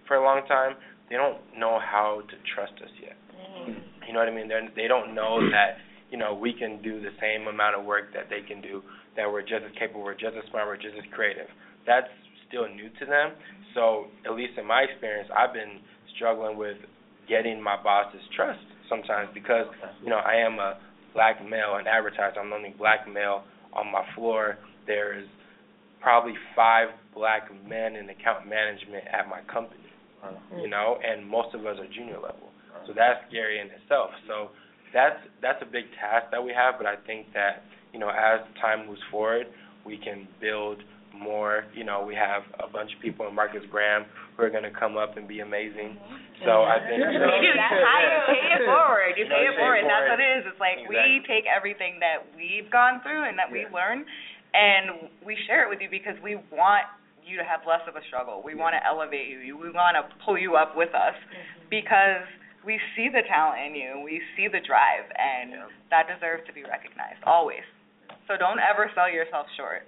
[0.07, 0.77] for a long time
[1.11, 3.17] they don't know how to trust us yet
[4.07, 5.51] you know what i mean they they don't know mm.
[5.51, 5.79] that
[6.11, 8.83] you know we can do the same amount of work that they can do
[9.17, 11.49] that we're just as capable we're just as smart we're just as creative
[11.87, 12.09] that's
[12.49, 13.33] still new to them
[13.75, 15.81] so at least in my experience i've been
[16.17, 16.77] struggling with
[17.29, 19.67] getting my boss's trust sometimes because
[20.03, 20.79] you know I am a
[21.15, 22.39] black male in advertising.
[22.41, 24.59] I'm the only black male on my floor.
[24.87, 25.27] There's
[26.01, 29.81] probably five black men in account management at my company.
[30.59, 32.49] You know, and most of us are junior level.
[32.87, 34.11] So that's scary in itself.
[34.29, 34.51] So
[34.93, 38.41] that's that's a big task that we have, but I think that, you know, as
[38.61, 39.47] time moves forward,
[39.85, 41.67] we can build more.
[41.75, 44.75] You know, we have a bunch of people in Marcus Graham who are going to
[44.75, 45.99] come up and be amazing.
[46.43, 46.75] So mm-hmm.
[46.75, 47.53] I think You do.
[47.55, 49.15] That's how you pay it forward.
[49.19, 49.83] You You know, pay you it pay it forward.
[49.87, 50.43] That's what it is.
[50.51, 54.05] It's like we take everything that we've gone through and that we've learned,
[54.53, 56.87] and we share it with you because we want
[57.25, 58.45] you to have less of a struggle.
[58.45, 59.57] We want to elevate you.
[59.57, 61.73] We want to pull you up with us mm-hmm.
[61.73, 62.29] because
[62.65, 64.01] we see the talent in you.
[64.03, 67.65] We see the drive, and that deserves to be recognized always.
[68.27, 69.85] So don't ever sell yourself short.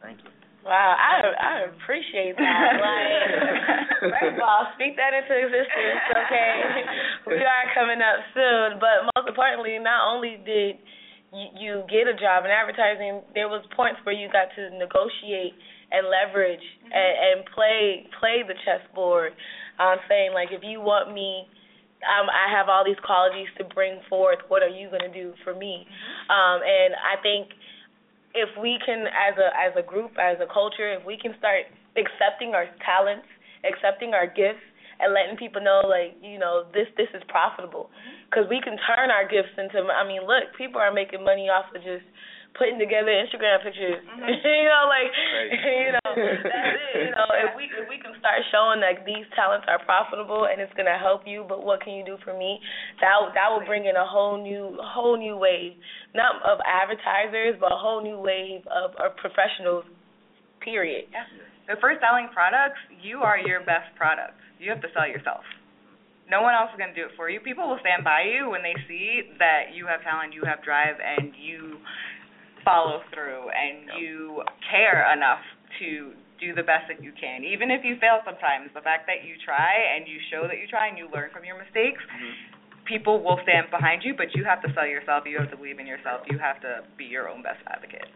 [0.00, 0.32] Thank you.
[0.64, 2.72] Wow, I I appreciate that.
[4.00, 6.56] Like, first of all, speak that into existence, okay?
[7.28, 10.80] we are coming up soon, but most importantly, not only did
[11.36, 15.52] you, you get a job in advertising, there was points where you got to negotiate
[15.92, 19.36] and leverage and, and play play the chessboard,
[19.76, 21.44] um, saying like, if you want me
[22.06, 24.40] um, I have all these qualities to bring forth.
[24.48, 25.86] What are you going to do for me?
[26.32, 27.52] Um, and I think
[28.32, 31.68] if we can, as a as a group, as a culture, if we can start
[31.98, 33.28] accepting our talents,
[33.66, 34.64] accepting our gifts,
[35.00, 37.88] and letting people know like you know this this is profitable
[38.28, 41.64] because we can turn our gifts into i mean look people are making money off
[41.74, 42.04] of just
[42.58, 44.30] putting together instagram pictures mm-hmm.
[44.62, 45.10] you know like
[45.50, 46.10] you know
[46.44, 49.80] that's it you know if we if we can start showing that these talents are
[49.86, 52.58] profitable and it's going to help you but what can you do for me
[53.00, 55.72] that that will bring in a whole new whole new wave
[56.14, 59.84] not of advertisers but a whole new wave of, of professionals
[60.60, 61.24] period yeah.
[61.64, 65.40] so for selling products you are your best product you have to sell yourself.
[66.28, 67.40] No one else is going to do it for you.
[67.40, 70.94] People will stand by you when they see that you have talent, you have drive,
[71.02, 71.82] and you
[72.64, 75.42] follow through and you care enough
[75.78, 77.44] to do the best that you can.
[77.44, 80.66] Even if you fail sometimes, the fact that you try and you show that you
[80.66, 82.32] try and you learn from your mistakes, mm-hmm.
[82.88, 85.28] people will stand behind you, but you have to sell yourself.
[85.28, 86.24] You have to believe in yourself.
[86.32, 88.08] You have to be your own best advocate.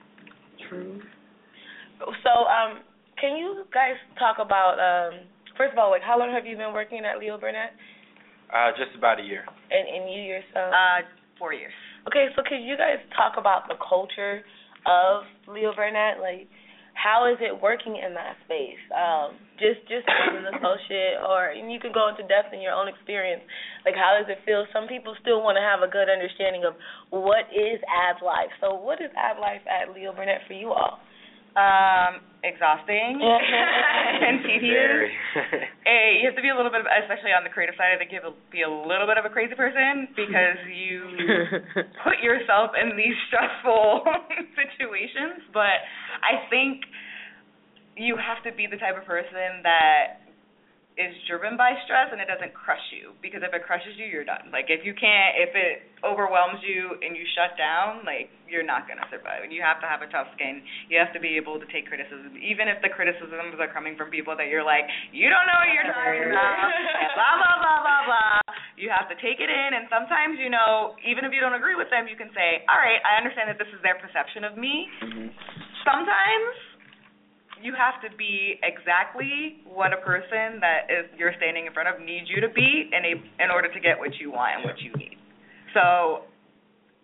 [0.69, 1.05] True.
[2.01, 2.81] So, um,
[3.21, 6.73] can you guys talk about um, First of all, like how long have you been
[6.73, 7.71] working at Leo Burnett?
[8.51, 9.47] Uh, just about a year.
[9.71, 10.75] And and you yourself?
[10.75, 11.07] Uh,
[11.39, 11.75] four years.
[12.07, 14.45] Okay, so could you guys talk about the culture
[14.85, 16.21] of Leo Burnett?
[16.21, 16.49] Like,
[16.93, 18.81] how is it working in that space?
[18.93, 22.77] Um, just just as an associate, or and you can go into depth in your
[22.77, 23.43] own experience.
[23.89, 24.69] Like, how does it feel?
[24.71, 26.77] Some people still want to have a good understanding of
[27.09, 28.53] what is ad life.
[28.61, 31.01] So, what is ad life at Leo Burnett for you all?
[31.57, 34.27] Um, exhausting uh-huh.
[34.29, 35.09] and tedious.
[35.89, 37.97] hey, you have to be a little bit, of, especially on the creative side.
[37.97, 41.09] I think you have to be a little bit of a crazy person because you
[42.05, 44.05] put yourself in these stressful
[44.61, 45.49] situations.
[45.57, 45.81] But
[46.21, 46.85] I think
[47.97, 50.24] you have to be the type of person that
[50.95, 54.27] is driven by stress and it doesn't crush you because if it crushes you you're
[54.27, 54.55] done.
[54.55, 58.87] Like if you can't if it overwhelms you and you shut down like you're not
[58.87, 59.43] going to survive.
[59.43, 60.63] And you have to have a tough skin.
[60.87, 64.15] You have to be able to take criticism even if the criticisms are coming from
[64.15, 66.63] people that you're like you don't know what you're talking about
[67.19, 68.39] blah blah blah blah blah.
[68.79, 71.75] You have to take it in and sometimes you know even if you don't agree
[71.75, 74.55] with them you can say all right i understand that this is their perception of
[74.55, 74.87] me.
[75.03, 75.31] Mm-hmm.
[75.83, 76.74] sometimes
[77.65, 81.97] you have to be exactly what a person that is you're standing in front of
[81.97, 84.77] needs you to be in a in order to get what you want and what
[84.85, 85.17] you need.
[85.73, 86.29] So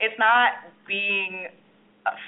[0.05, 1.49] it's not being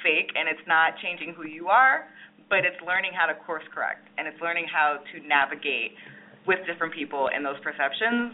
[0.00, 2.08] fake and it's not changing who you are,
[2.48, 5.92] but it's learning how to course correct and it's learning how to navigate
[6.48, 8.32] with different people and those perceptions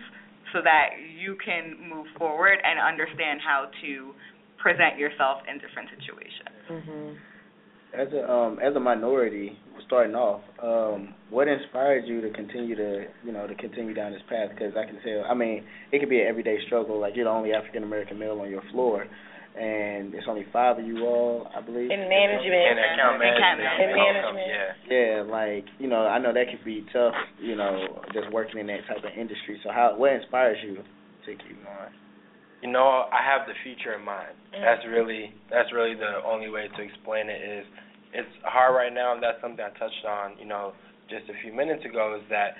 [0.54, 4.14] so that you can move forward and understand how to
[4.62, 6.54] present yourself in different situations.
[6.70, 7.18] Mm-hmm.
[7.96, 13.06] As a um as a minority, starting off, um, what inspired you to continue to,
[13.24, 14.50] you know, to continue down this path?
[14.50, 17.00] Because I can tell, I mean, it could be an everyday struggle.
[17.00, 19.06] Like you're the only African American male on your floor,
[19.56, 21.90] and it's only five of you all, I believe.
[21.90, 22.52] In management.
[22.52, 23.80] In account management.
[23.80, 24.48] In management.
[24.90, 24.92] Yeah.
[24.92, 27.14] Yeah, like you know, I know that could be tough.
[27.40, 29.58] You know, just working in that type of industry.
[29.64, 31.92] So how, what inspires you to keep going?
[32.62, 34.34] You know, I have the future in mind.
[34.50, 34.64] Mm-hmm.
[34.64, 37.64] That's really that's really the only way to explain it is
[38.12, 40.72] it's hard right now, and that's something I touched on, you know,
[41.10, 42.56] just a few minutes ago, is that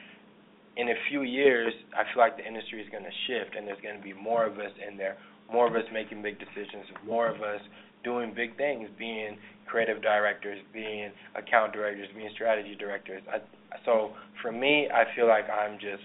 [0.76, 3.80] in a few years, I feel like the industry is going to shift, and there's
[3.80, 5.16] going to be more of us in there,
[5.50, 7.60] more of us making big decisions, more of us
[8.04, 13.22] doing big things, being creative directors, being account directors, being strategy directors.
[13.32, 13.38] I,
[13.84, 16.04] so for me, I feel like I'm just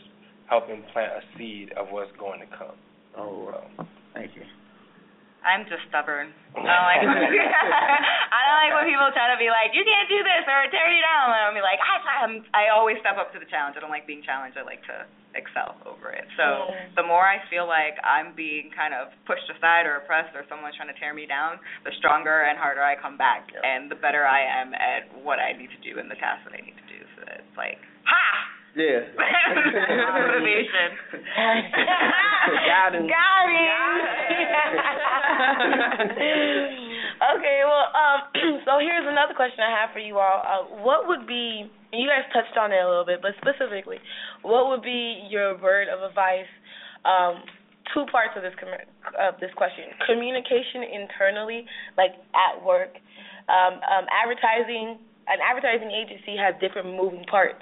[0.50, 2.76] helping plant a seed of what's going to come.
[3.18, 4.44] Oh, well, thank you.
[5.44, 6.32] I'm just stubborn.
[6.56, 10.24] I don't like I don't like when people try to be like, you can't do
[10.24, 11.36] this or tear you down.
[11.36, 13.76] And I'm be like, I I'm, I always step up to the challenge.
[13.76, 14.56] I don't like being challenged.
[14.56, 15.04] I like to
[15.36, 16.24] excel over it.
[16.40, 20.48] So the more I feel like I'm being kind of pushed aside or oppressed or
[20.48, 24.00] someone's trying to tear me down, the stronger and harder I come back, and the
[24.00, 26.78] better I am at what I need to do and the tasks that I need
[26.78, 27.00] to do.
[27.18, 28.43] So it's like, ha!
[28.74, 29.06] Yeah.
[30.18, 30.98] Motivation.
[32.66, 33.06] Got him.
[33.06, 33.94] Got him.
[37.38, 38.20] okay, well, um,
[38.66, 40.42] so here's another question I have for you all.
[40.42, 44.02] Uh, what would be, and you guys touched on it a little bit, but specifically,
[44.42, 46.50] what would be your word of advice?
[47.06, 47.46] Um,
[47.94, 48.74] two parts of this com-
[49.22, 52.98] of this question: communication internally, like at work.
[53.54, 54.98] Um, um, advertising,
[55.30, 57.62] an advertising agency has different moving parts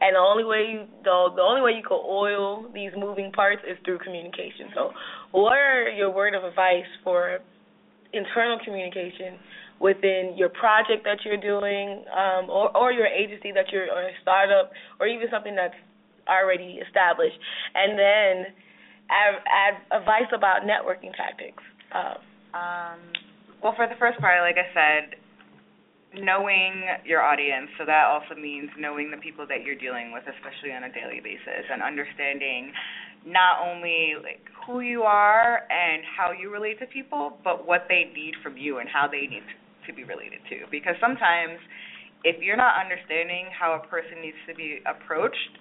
[0.00, 3.62] and the only way you the the only way you can oil these moving parts
[3.68, 4.68] is through communication.
[4.74, 4.92] So,
[5.32, 7.38] what are your word of advice for
[8.12, 9.38] internal communication
[9.80, 14.12] within your project that you're doing, um, or or your agency that you're or a
[14.22, 14.70] startup,
[15.00, 15.76] or even something that's
[16.28, 17.38] already established,
[17.74, 18.52] and then
[19.08, 21.62] ad, ad, advice about networking tactics.
[21.94, 22.18] Um,
[22.52, 22.98] um,
[23.62, 25.16] well, for the first part, like I said,
[26.14, 27.68] knowing your audience.
[27.78, 31.20] So that also means knowing the people that you're dealing with, especially on a daily
[31.20, 32.72] basis, and understanding
[33.26, 38.10] not only like who you are and how you relate to people, but what they
[38.14, 39.42] need from you and how they need
[39.86, 40.66] to be related to.
[40.70, 41.58] Because sometimes
[42.24, 45.58] if you're not understanding how a person needs to be approached,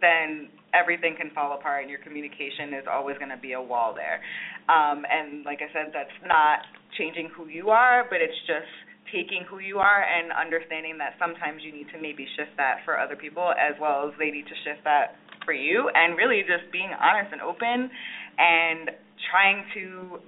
[0.00, 3.96] then everything can fall apart and your communication is always going to be a wall
[3.96, 4.20] there.
[4.68, 6.60] Um, and like I said, that's not
[6.96, 8.68] changing who you are, but it's just
[9.12, 12.98] taking who you are and understanding that sometimes you need to maybe shift that for
[12.98, 16.70] other people as well as they need to shift that for you and really just
[16.72, 17.90] being honest and open
[18.38, 18.90] and
[19.30, 20.18] trying to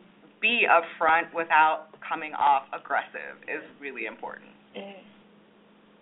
[0.41, 4.49] be upfront without coming off aggressive is really important.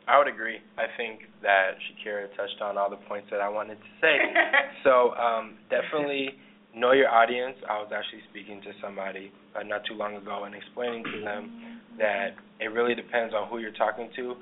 [0.06, 0.56] I would agree.
[0.78, 4.16] I think that Shakira touched on all the points that I wanted to say.
[4.84, 6.30] so um, definitely
[6.74, 7.56] know your audience.
[7.68, 11.77] I was actually speaking to somebody uh, not too long ago and explaining to them
[11.98, 14.34] that it really depends on who you're talking to,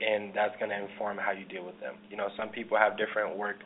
[0.00, 1.94] and that's going to inform how you deal with them.
[2.10, 3.56] You know, some people have different work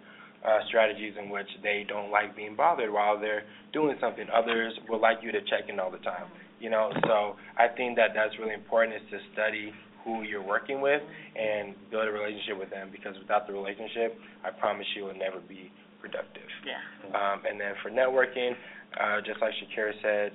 [0.44, 4.26] uh, strategies in which they don't like being bothered while they're doing something.
[4.32, 6.26] Others would like you to check in all the time.
[6.60, 9.72] You know, so I think that that's really important is to study
[10.04, 11.02] who you're working with
[11.34, 15.18] and build a relationship with them because without the relationship, I promise you it will
[15.18, 15.70] never be
[16.00, 16.50] productive.
[16.66, 16.82] Yeah.
[17.14, 18.52] Um, and then for networking,
[18.98, 20.32] uh, just like Shakira said,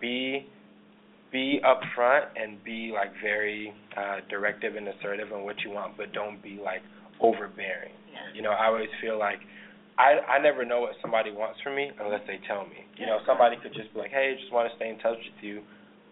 [0.00, 0.46] be
[1.32, 6.12] be upfront and be like very uh, directive and assertive on what you want, but
[6.12, 6.82] don't be like
[7.20, 7.92] overbearing.
[8.12, 8.36] Yeah.
[8.36, 9.38] You know, I always feel like
[9.98, 12.84] I I never know what somebody wants from me unless they tell me.
[12.96, 15.16] You know, somebody could just be like, "Hey, I just want to stay in touch
[15.18, 15.62] with you,"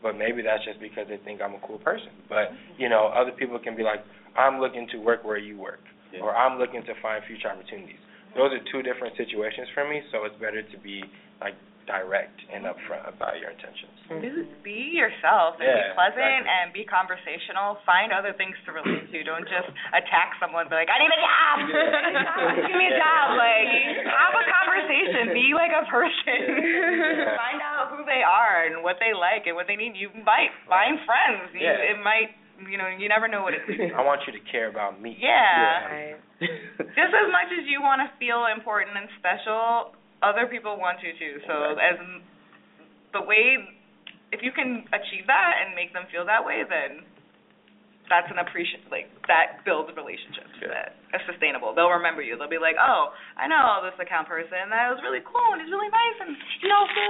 [0.02, 2.10] but maybe that's just because they think I'm a cool person.
[2.28, 4.00] But you know, other people can be like,
[4.36, 5.80] "I'm looking to work where you work,"
[6.12, 6.20] Yeah.
[6.20, 8.00] or "I'm looking to find future opportunities."
[8.36, 11.02] Those are two different situations for me, so it's better to be
[11.40, 11.54] like
[11.90, 13.90] direct and upfront about your intentions.
[14.06, 14.22] Mm-hmm.
[14.22, 14.30] Be,
[14.62, 16.54] be yourself and Yeah, be pleasant exactly.
[16.54, 17.82] and be conversational.
[17.82, 19.18] Find other things to relate to.
[19.26, 20.70] Don't just attack someone.
[20.70, 21.54] Be like, I need a job.
[22.70, 23.26] Give me a job.
[23.34, 23.70] Like,
[24.06, 25.34] have a conversation.
[25.34, 26.38] Be like a person.
[27.34, 29.98] Find out who they are and what they like and what they need.
[29.98, 31.50] You might find friends.
[31.54, 31.90] You, Yeah.
[31.94, 32.38] It might.
[32.60, 33.88] You know, you never know what it is.
[33.96, 35.16] I want you to care about me.
[35.16, 35.88] Yeah.
[35.88, 36.20] Right.
[36.92, 41.12] Just as much as you want to feel important and special, other people want you
[41.12, 41.40] to.
[41.46, 41.98] So as
[43.12, 43.56] the way,
[44.32, 47.04] if you can achieve that and make them feel that way, then
[48.08, 48.86] that's an appreciation.
[48.90, 50.68] Like that builds relationships Yeah.
[50.68, 50.92] that
[51.26, 51.74] sustainable.
[51.74, 52.38] They'll remember you.
[52.38, 54.70] They'll be like, oh, I know this account person.
[54.70, 56.32] That was really cool and he's really nice and
[56.62, 57.08] you know who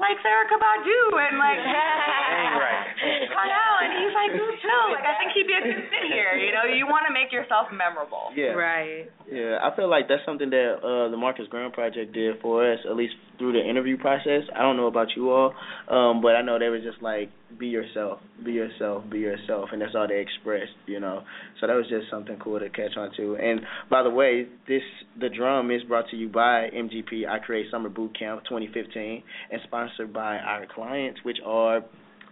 [0.00, 2.86] likes Erykah Badu and like Dang right.
[3.34, 4.84] hung out and he's like dude too.
[4.96, 6.38] Like I think he'd be a good fit here.
[6.40, 8.32] You know, you want to make yourself memorable.
[8.32, 8.56] Yeah.
[8.56, 9.10] Right.
[9.28, 12.80] Yeah, I feel like that's something that uh the Marcus Graham project did for us,
[12.88, 14.42] at least through the interview process.
[14.54, 15.54] I don't know about you all,
[15.88, 19.80] um, but I know they were just like, be yourself, be yourself, be yourself, and
[19.80, 21.22] that's all they expressed, you know.
[21.60, 23.33] So that was just something cool to catch on to.
[23.36, 23.60] And
[23.90, 24.82] by the way, this
[25.18, 29.22] the drum is brought to you by MGP I Create Summer Boot Camp 2015
[29.52, 31.82] and sponsored by our clients, which are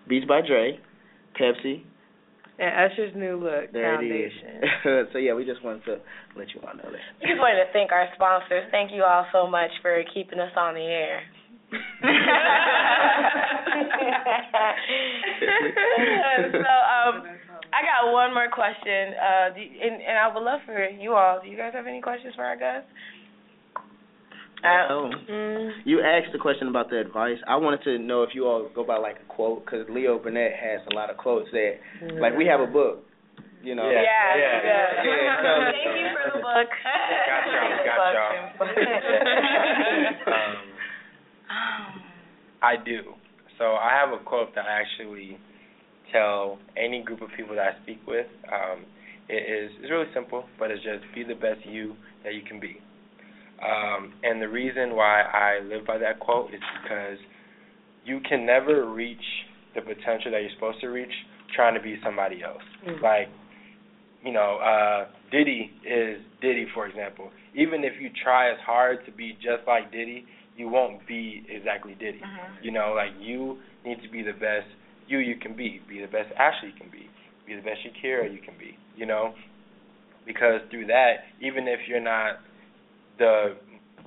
[0.08, 0.78] Beats by Dre,
[1.40, 1.82] Pepsi,
[2.58, 4.62] And Usher's new look there foundation.
[4.62, 5.08] it is.
[5.12, 5.96] so yeah, we just wanted to
[6.36, 7.00] let you all know that.
[7.22, 8.64] we just wanted to thank our sponsors.
[8.70, 11.22] Thank you all so much for keeping us on the air.
[16.52, 17.22] so um
[17.72, 19.14] I got one more question.
[19.16, 21.40] Uh do, and, and I would love for you all.
[21.42, 22.88] Do you guys have any questions for our guests?
[24.64, 25.10] Oh.
[25.28, 27.38] Mm, You asked the question about the advice.
[27.48, 30.52] I wanted to know if you all go by like a quote, because Leo Burnett
[30.54, 31.72] has a lot of quotes that,
[32.20, 33.02] like, we have a book,
[33.64, 33.90] you know.
[33.90, 34.02] Yeah.
[34.06, 34.62] yeah, yeah.
[34.62, 35.02] yeah.
[35.02, 36.70] Yeah, so- Thank you for the book.
[37.26, 38.70] Got y'all, got y'all.
[40.30, 40.54] um,
[42.62, 43.14] I do.
[43.58, 45.38] So I have a quote that I actually
[46.12, 48.26] tell any group of people that I speak with.
[48.52, 48.84] Um,
[49.28, 51.94] it is it's really simple, but it's just be the best you
[52.24, 52.76] that you can be.
[53.62, 57.18] Um, and the reason why I live by that quote is because
[58.04, 59.22] you can never reach
[59.74, 61.12] the potential that you're supposed to reach
[61.54, 62.62] trying to be somebody else.
[63.02, 63.28] Like,
[64.24, 67.30] you know, uh, Diddy is Diddy, for example.
[67.54, 70.24] Even if you try as hard to be just like Diddy,
[70.56, 72.20] you won't be exactly Diddy.
[72.62, 74.66] You know, like you need to be the best
[75.12, 75.80] you you can be.
[75.88, 77.10] Be the best Ashley you can be.
[77.46, 78.76] Be the best Shakira you can be.
[78.96, 79.34] You know,
[80.26, 82.36] because through that, even if you're not
[83.18, 83.56] the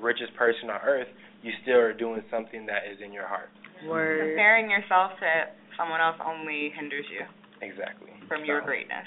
[0.02, 1.08] richest person on earth,
[1.44, 3.50] you still are doing something that is in your heart.
[3.88, 4.32] Word.
[4.34, 5.28] Comparing yourself to
[5.78, 7.22] someone else only hinders you
[7.62, 8.10] Exactly.
[8.28, 9.06] from your greatness.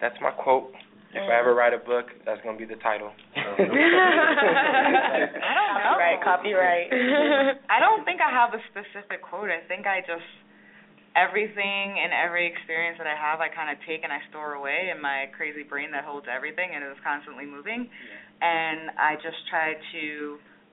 [0.00, 0.72] That's my quote.
[1.12, 3.12] If I ever write a book, that's gonna be the title.
[3.36, 3.74] I don't know.
[5.84, 6.88] Copyright, copyright.
[7.68, 9.50] I don't think I have a specific quote.
[9.52, 10.24] I think I just
[11.16, 14.90] everything and every experience that I have, I kind of take and I store away
[14.94, 17.88] in my crazy brain that holds everything and is constantly moving.
[18.40, 20.04] And I just try to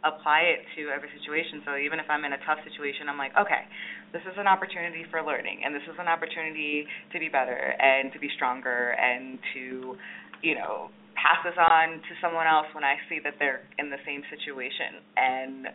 [0.08, 1.62] apply it to every situation.
[1.68, 3.68] So even if I'm in a tough situation, I'm like, okay,
[4.16, 8.10] this is an opportunity for learning, and this is an opportunity to be better and
[8.16, 10.00] to be stronger and to
[10.42, 14.00] you know, pass this on to someone else when I see that they're in the
[14.06, 15.04] same situation.
[15.18, 15.68] And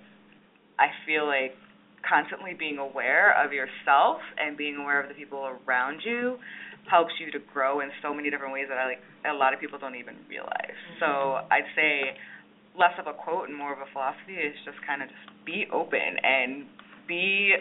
[0.80, 1.52] I feel like
[2.08, 6.38] constantly being aware of yourself and being aware of the people around you
[6.90, 9.60] helps you to grow in so many different ways that I like a lot of
[9.60, 10.76] people don't even realize.
[10.76, 11.00] Mm-hmm.
[11.00, 12.16] So I'd say
[12.76, 15.64] less of a quote and more of a philosophy is just kind of just be
[15.72, 16.66] open and
[17.08, 17.54] be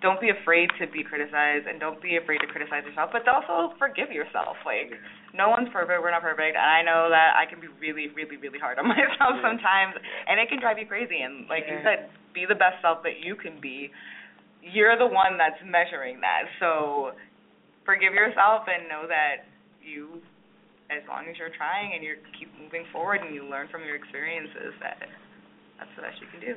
[0.00, 3.74] don't be afraid to be criticized and don't be afraid to criticize yourself, but also
[3.78, 4.54] forgive yourself.
[4.62, 4.94] Like
[5.34, 8.38] no one's perfect, we're not perfect, and I know that I can be really, really,
[8.38, 11.20] really hard on myself sometimes, and it can drive you crazy.
[11.26, 13.90] And like you said, be the best self that you can be.
[14.62, 17.14] You're the one that's measuring that, so
[17.82, 19.48] forgive yourself and know that
[19.82, 20.20] you,
[20.92, 23.96] as long as you're trying and you keep moving forward and you learn from your
[23.96, 25.08] experiences, that
[25.78, 26.54] that's the best you can do.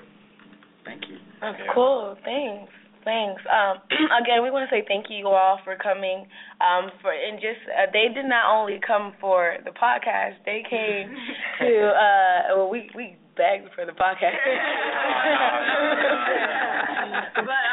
[0.83, 1.17] Thank you.
[1.39, 2.17] That's cool.
[2.25, 2.73] Thanks.
[3.03, 3.41] Thanks.
[3.49, 3.81] Um,
[4.21, 6.27] again, we want to say thank you all for coming.
[6.61, 11.09] Um, for and just uh, they did not only come for the podcast; they came
[11.59, 11.89] to.
[11.89, 14.37] Uh, well, we we begged for the podcast.
[17.35, 17.70] but um,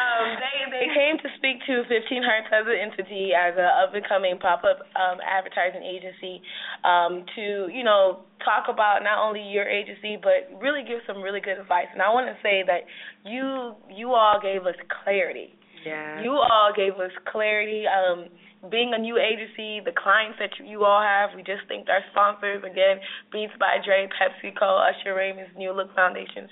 [0.79, 4.39] they came to speak to 15 Hertz as an entity, as an up and coming
[4.39, 6.39] pop up um, advertising agency,
[6.87, 11.43] um, to you know talk about not only your agency but really give some really
[11.43, 11.91] good advice.
[11.93, 12.87] And I want to say that
[13.27, 15.59] you you all gave us clarity.
[15.83, 16.23] Yeah.
[16.23, 17.85] You all gave us clarity.
[17.87, 18.31] Um,
[18.71, 22.03] being a new agency, the clients that you, you all have, we just thanked our
[22.11, 22.99] sponsors again,
[23.31, 26.51] Beats by Dre, PepsiCo, Usher Raymond's New Look Foundation.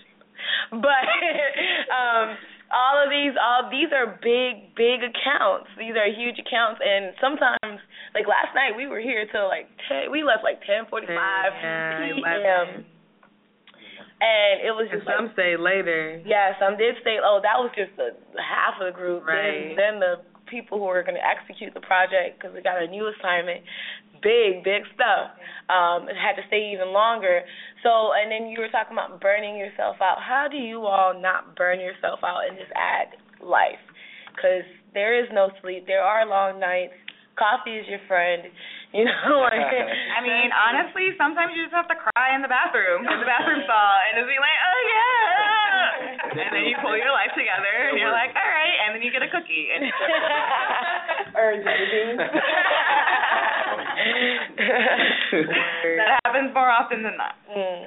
[0.71, 1.07] But
[1.91, 2.37] um
[2.77, 5.73] all of these all these are big big accounts.
[5.81, 6.85] These are huge accounts.
[6.85, 7.81] And sometimes
[8.13, 11.57] like last night we were here till like ten we left like ten forty five
[11.57, 12.85] p.m
[14.17, 16.23] and it was just and some like, stayed later.
[16.25, 19.77] Yeah some did stay oh that was just the half of the group right.
[19.77, 20.13] then, then the
[20.47, 23.63] people who are going to execute the project because we got a new assignment
[24.23, 25.35] big, big stuff.
[25.69, 27.43] Um, it had to stay even longer.
[27.83, 30.19] So, and then you were talking about burning yourself out.
[30.21, 33.81] How do you all not burn yourself out in this ad life?
[34.35, 35.87] Because there is no sleep.
[35.87, 36.97] There are long nights.
[37.37, 38.49] Coffee is your friend.
[38.97, 39.45] You know,
[40.17, 43.61] I mean, honestly, sometimes you just have to cry in the bathroom, in the bathroom
[43.69, 45.56] stall, and just be like, oh yeah,
[46.41, 49.13] and then you pull your life together, and you're like, all right, and then you
[49.13, 49.69] get a cookie.
[49.77, 49.85] And
[55.99, 57.35] that happens more often than not.
[57.51, 57.85] Mm.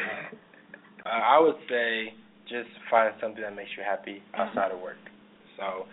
[1.06, 2.14] Uh, I would say
[2.48, 4.98] just find something that makes you happy outside of work.
[5.58, 5.86] So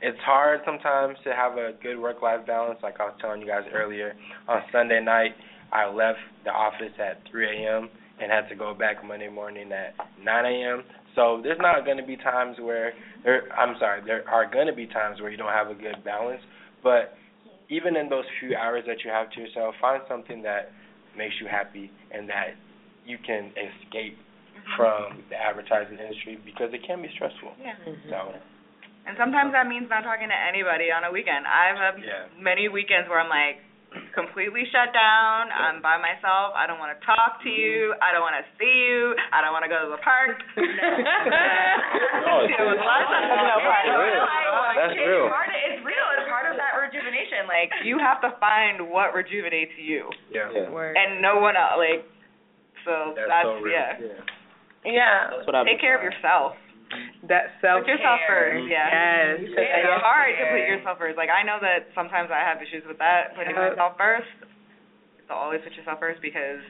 [0.00, 2.78] it's hard sometimes to have a good work life balance.
[2.82, 4.14] Like I was telling you guys earlier,
[4.48, 5.32] on Sunday night
[5.72, 7.88] I left the office at 3 a.m.
[8.20, 10.84] and had to go back Monday morning at 9 a.m.
[11.14, 12.92] So there's not going to be times where
[13.22, 13.50] there.
[13.52, 16.40] I'm sorry, there are going to be times where you don't have a good balance.
[16.82, 17.14] But
[17.70, 20.70] even in those few hours that you have to yourself, find something that
[21.16, 22.58] makes you happy and that
[23.06, 24.76] you can escape mm-hmm.
[24.76, 27.54] from the advertising industry because it can be stressful.
[27.60, 27.78] Yeah.
[27.86, 28.10] Mm-hmm.
[28.10, 28.34] So.
[29.06, 31.44] And sometimes that means not talking to anybody on a weekend.
[31.44, 32.24] I've had yeah.
[32.40, 33.60] many weekends where I'm like,
[34.14, 35.50] completely shut down.
[35.50, 36.54] I'm by myself.
[36.54, 37.94] I don't want to talk to you.
[37.98, 39.14] I don't want to see you.
[39.30, 40.38] I don't want to go to the park.
[42.26, 44.74] no, it's, it was a lot of times park.
[44.74, 45.04] That's real.
[45.04, 45.26] It's real.
[45.30, 46.06] Part of, it's real.
[46.18, 47.46] It's part of that rejuvenation.
[47.46, 50.10] Like you have to find what rejuvenates you.
[50.30, 50.50] Yeah.
[50.50, 50.68] yeah.
[50.70, 51.78] And no one else.
[51.78, 52.02] Like
[52.82, 53.98] so that's, that's so yeah.
[53.98, 54.20] Yeah.
[54.84, 55.18] Yeah.
[55.30, 56.58] That's what I Take care of yourself.
[57.28, 58.88] That self Put yourself first, yeah.
[58.90, 59.40] Yes.
[59.54, 61.16] It's hard to put yourself first.
[61.16, 64.28] Like I know that sometimes I have issues with that, putting myself first.
[65.28, 66.60] So always put yourself first because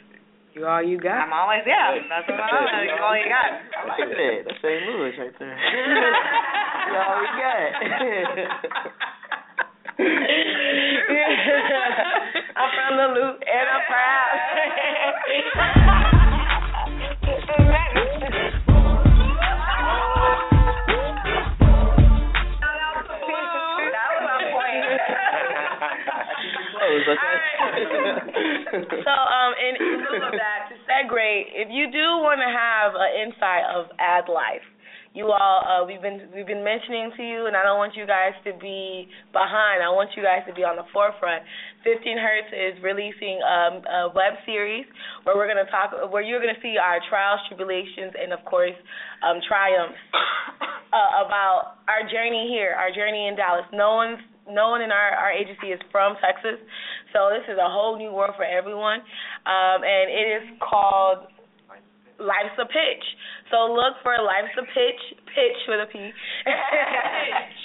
[0.55, 1.19] You all you got.
[1.27, 1.99] I'm always yeah.
[2.07, 2.87] That's what I'm on.
[2.87, 3.51] You all you got.
[3.51, 4.47] I like that.
[4.47, 4.87] That's St.
[4.87, 5.59] Louis right there.
[6.91, 8.95] you all we got.
[12.57, 14.35] I'm from the loop and I'm proud.
[27.09, 27.39] Okay?
[29.05, 32.97] so, um, in, in lieu of that, to segue, if you do want to have
[32.97, 34.65] an insight of ad life,
[35.15, 38.03] you all uh we've been we've been mentioning to you and I don't want you
[38.03, 39.79] guys to be behind.
[39.79, 41.47] I want you guys to be on the forefront.
[41.87, 44.85] 15 Hertz is releasing um, a web series
[45.23, 48.43] where we're going to talk where you're going to see our trials, tribulations and of
[48.43, 48.75] course
[49.23, 49.95] um triumphs
[50.93, 53.71] uh, about our journey here, our journey in Dallas.
[53.71, 54.19] No one's
[54.51, 56.59] no one in our our agency is from Texas.
[57.15, 58.99] So this is a whole new world for everyone.
[59.47, 61.31] Um and it is called
[62.19, 63.05] Life's a Pitch.
[63.51, 65.99] So look for Life's a Pitch, pitch with a P.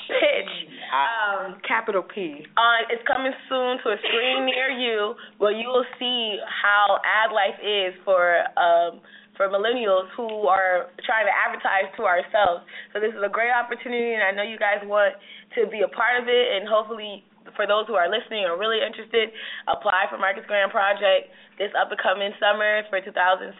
[0.10, 0.54] pitch.
[0.90, 2.46] Um, Capital P.
[2.58, 7.30] uh, it's coming soon to a screen near you where you will see how ad
[7.34, 9.02] life is for um
[9.38, 12.68] for millennials who are trying to advertise to ourselves.
[12.92, 15.16] So this is a great opportunity and I know you guys want
[15.56, 17.24] to be a part of it and hopefully
[17.56, 19.30] for those who are listening or really interested,
[19.68, 23.52] apply for Marcus Graham Project this up and coming summer for 2016,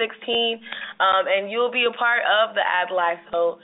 [1.04, 3.20] um, and you'll be a part of the ad life.
[3.30, 3.60] So,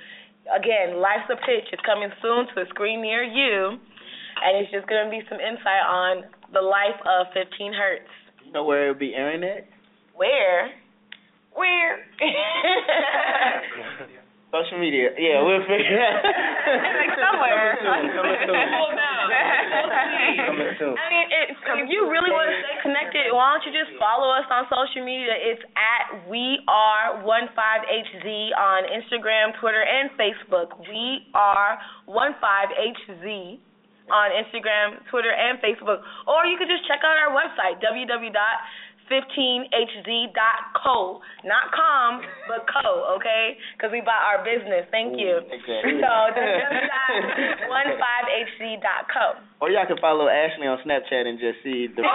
[0.51, 1.71] again, life's a pitch.
[1.71, 5.39] It's coming soon to a screen near you, and it's just going to be some
[5.39, 8.11] insight on the life of 15 Hertz.
[8.43, 9.71] You know where it'll be airing at?
[10.13, 10.69] Where?
[11.55, 12.03] Where?
[14.53, 15.11] Social media.
[15.17, 16.21] Yeah, we'll figure it out.
[16.21, 17.75] Like somewhere.
[17.81, 18.15] Coming soon.
[18.15, 18.95] Coming soon.
[20.49, 20.95] Coming soon.
[20.95, 24.31] I mean, it, if you really want to stay connected, why don't you just follow
[24.31, 25.33] us on social media?
[25.35, 28.25] It's at we are one five HZ
[28.55, 30.71] on Instagram, Twitter, and Facebook.
[30.87, 33.59] We are one five HZ
[34.11, 36.05] on Instagram, Twitter, and Facebook.
[36.29, 37.81] Or you could just check out our website
[39.11, 43.05] www.15hz.co, not com, but co.
[43.17, 44.85] Okay, because we bought our business.
[44.91, 45.37] Thank you.
[45.45, 46.01] Exactly.
[46.01, 46.07] So
[47.69, 49.25] www.15hz.co.
[49.61, 52.03] Or y'all can follow Ashley on Snapchat and just see the.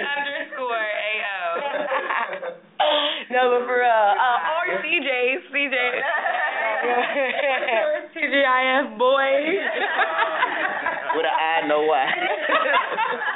[0.00, 1.44] underscore AO.
[3.30, 3.90] no, but for real.
[3.90, 5.10] Uh, or CJ,
[5.52, 5.76] CJ.
[8.14, 9.30] TGIF boy.
[11.16, 12.06] With an I, no Y.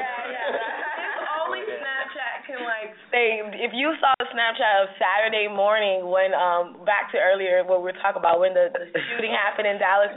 [0.00, 6.34] and if only, Snapchat can like if you saw the Snapchat of Saturday morning when,
[6.34, 9.78] um, back to earlier what we were talking about when the, the shooting happened in
[9.78, 10.10] Dallas,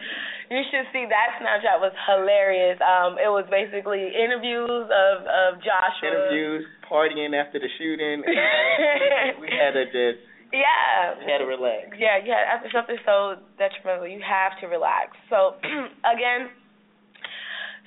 [0.49, 2.81] you should see that Snapchat was hilarious.
[2.81, 6.09] Um, it was basically interviews of of Joshua.
[6.09, 8.23] Interviews, partying after the shooting.
[9.41, 11.19] we had to just, Yeah.
[11.21, 11.93] we had to relax.
[11.99, 12.49] Yeah, yeah.
[12.49, 15.13] After something so detrimental, you have to relax.
[15.29, 15.59] So
[16.15, 16.49] again,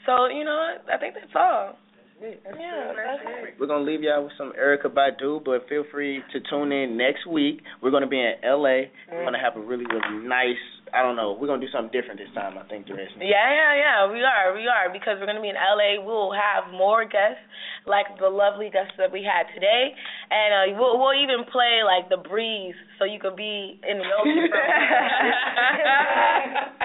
[0.06, 0.92] so you know what?
[0.92, 1.76] I think that's all.
[2.20, 3.54] Yeah, that's it.
[3.58, 7.26] We're gonna leave y'all with some Erykah Badu, but feel free to tune in next
[7.26, 7.62] week.
[7.82, 8.92] We're gonna be in LA.
[9.10, 9.42] We're gonna mm.
[9.42, 10.60] have a really, really nice
[10.92, 13.22] I don't know, we're gonna do something different this time, I think, Duration.
[13.22, 13.98] Yeah, yeah, yeah.
[14.10, 16.02] We are, we are, because we're gonna be in LA.
[16.02, 17.42] We'll have more guests,
[17.86, 19.94] like the lovely guests that we had today,
[20.30, 24.08] and uh, we'll we'll even play like the breeze, so you could be in the
[24.18, 24.50] ocean.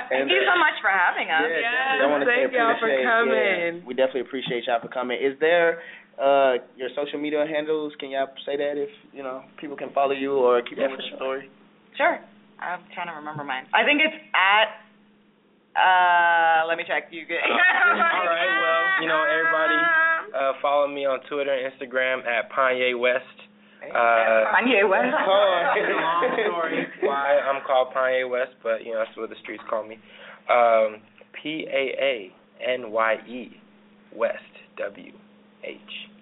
[0.10, 1.50] Thank you so much for having us.
[1.50, 1.98] Yeah, Yes.
[2.02, 3.82] I wanna say thank y'all for coming.
[3.82, 5.18] Yeah, we definitely appreciate y'all for coming.
[5.18, 5.82] Is there
[6.22, 7.94] uh your social media handles?
[8.00, 11.00] Can y'all say that if you know people can follow you or keep up with
[11.02, 11.50] the story?
[11.98, 12.20] Sure.
[12.60, 13.66] I'm trying to remember mine.
[13.74, 14.82] I think it's at.
[15.76, 17.12] Uh, let me check.
[17.12, 17.44] You get.
[17.46, 19.80] All right, well, you know, everybody,
[20.32, 23.24] uh, follow me on Twitter and Instagram at Kanye West.
[23.84, 25.12] Uh, Kanye West.
[25.28, 29.86] long story why I'm called Kanye West, but you know that's what the streets call
[29.86, 30.00] me.
[30.50, 31.02] Um,
[31.42, 32.32] P A A
[32.64, 33.58] N Y E
[34.16, 34.40] West
[34.78, 35.12] W
[35.64, 35.80] H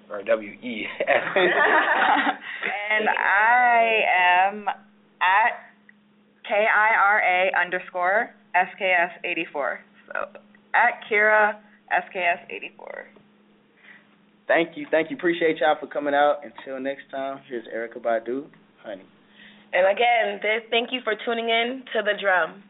[0.10, 1.08] or W E S.
[1.36, 4.02] and I
[4.50, 5.73] am at
[6.48, 9.80] K I R A underscore S K S eighty four.
[10.08, 10.40] So
[10.74, 11.56] at Kira
[11.92, 13.06] S K S eighty four.
[14.48, 15.16] Thank you, thank you.
[15.16, 16.42] Appreciate y'all for coming out.
[16.44, 18.46] Until next time, here's Erykah Badu,
[18.84, 19.04] honey.
[19.72, 22.62] and again, this, thank you for tuning in to the drum.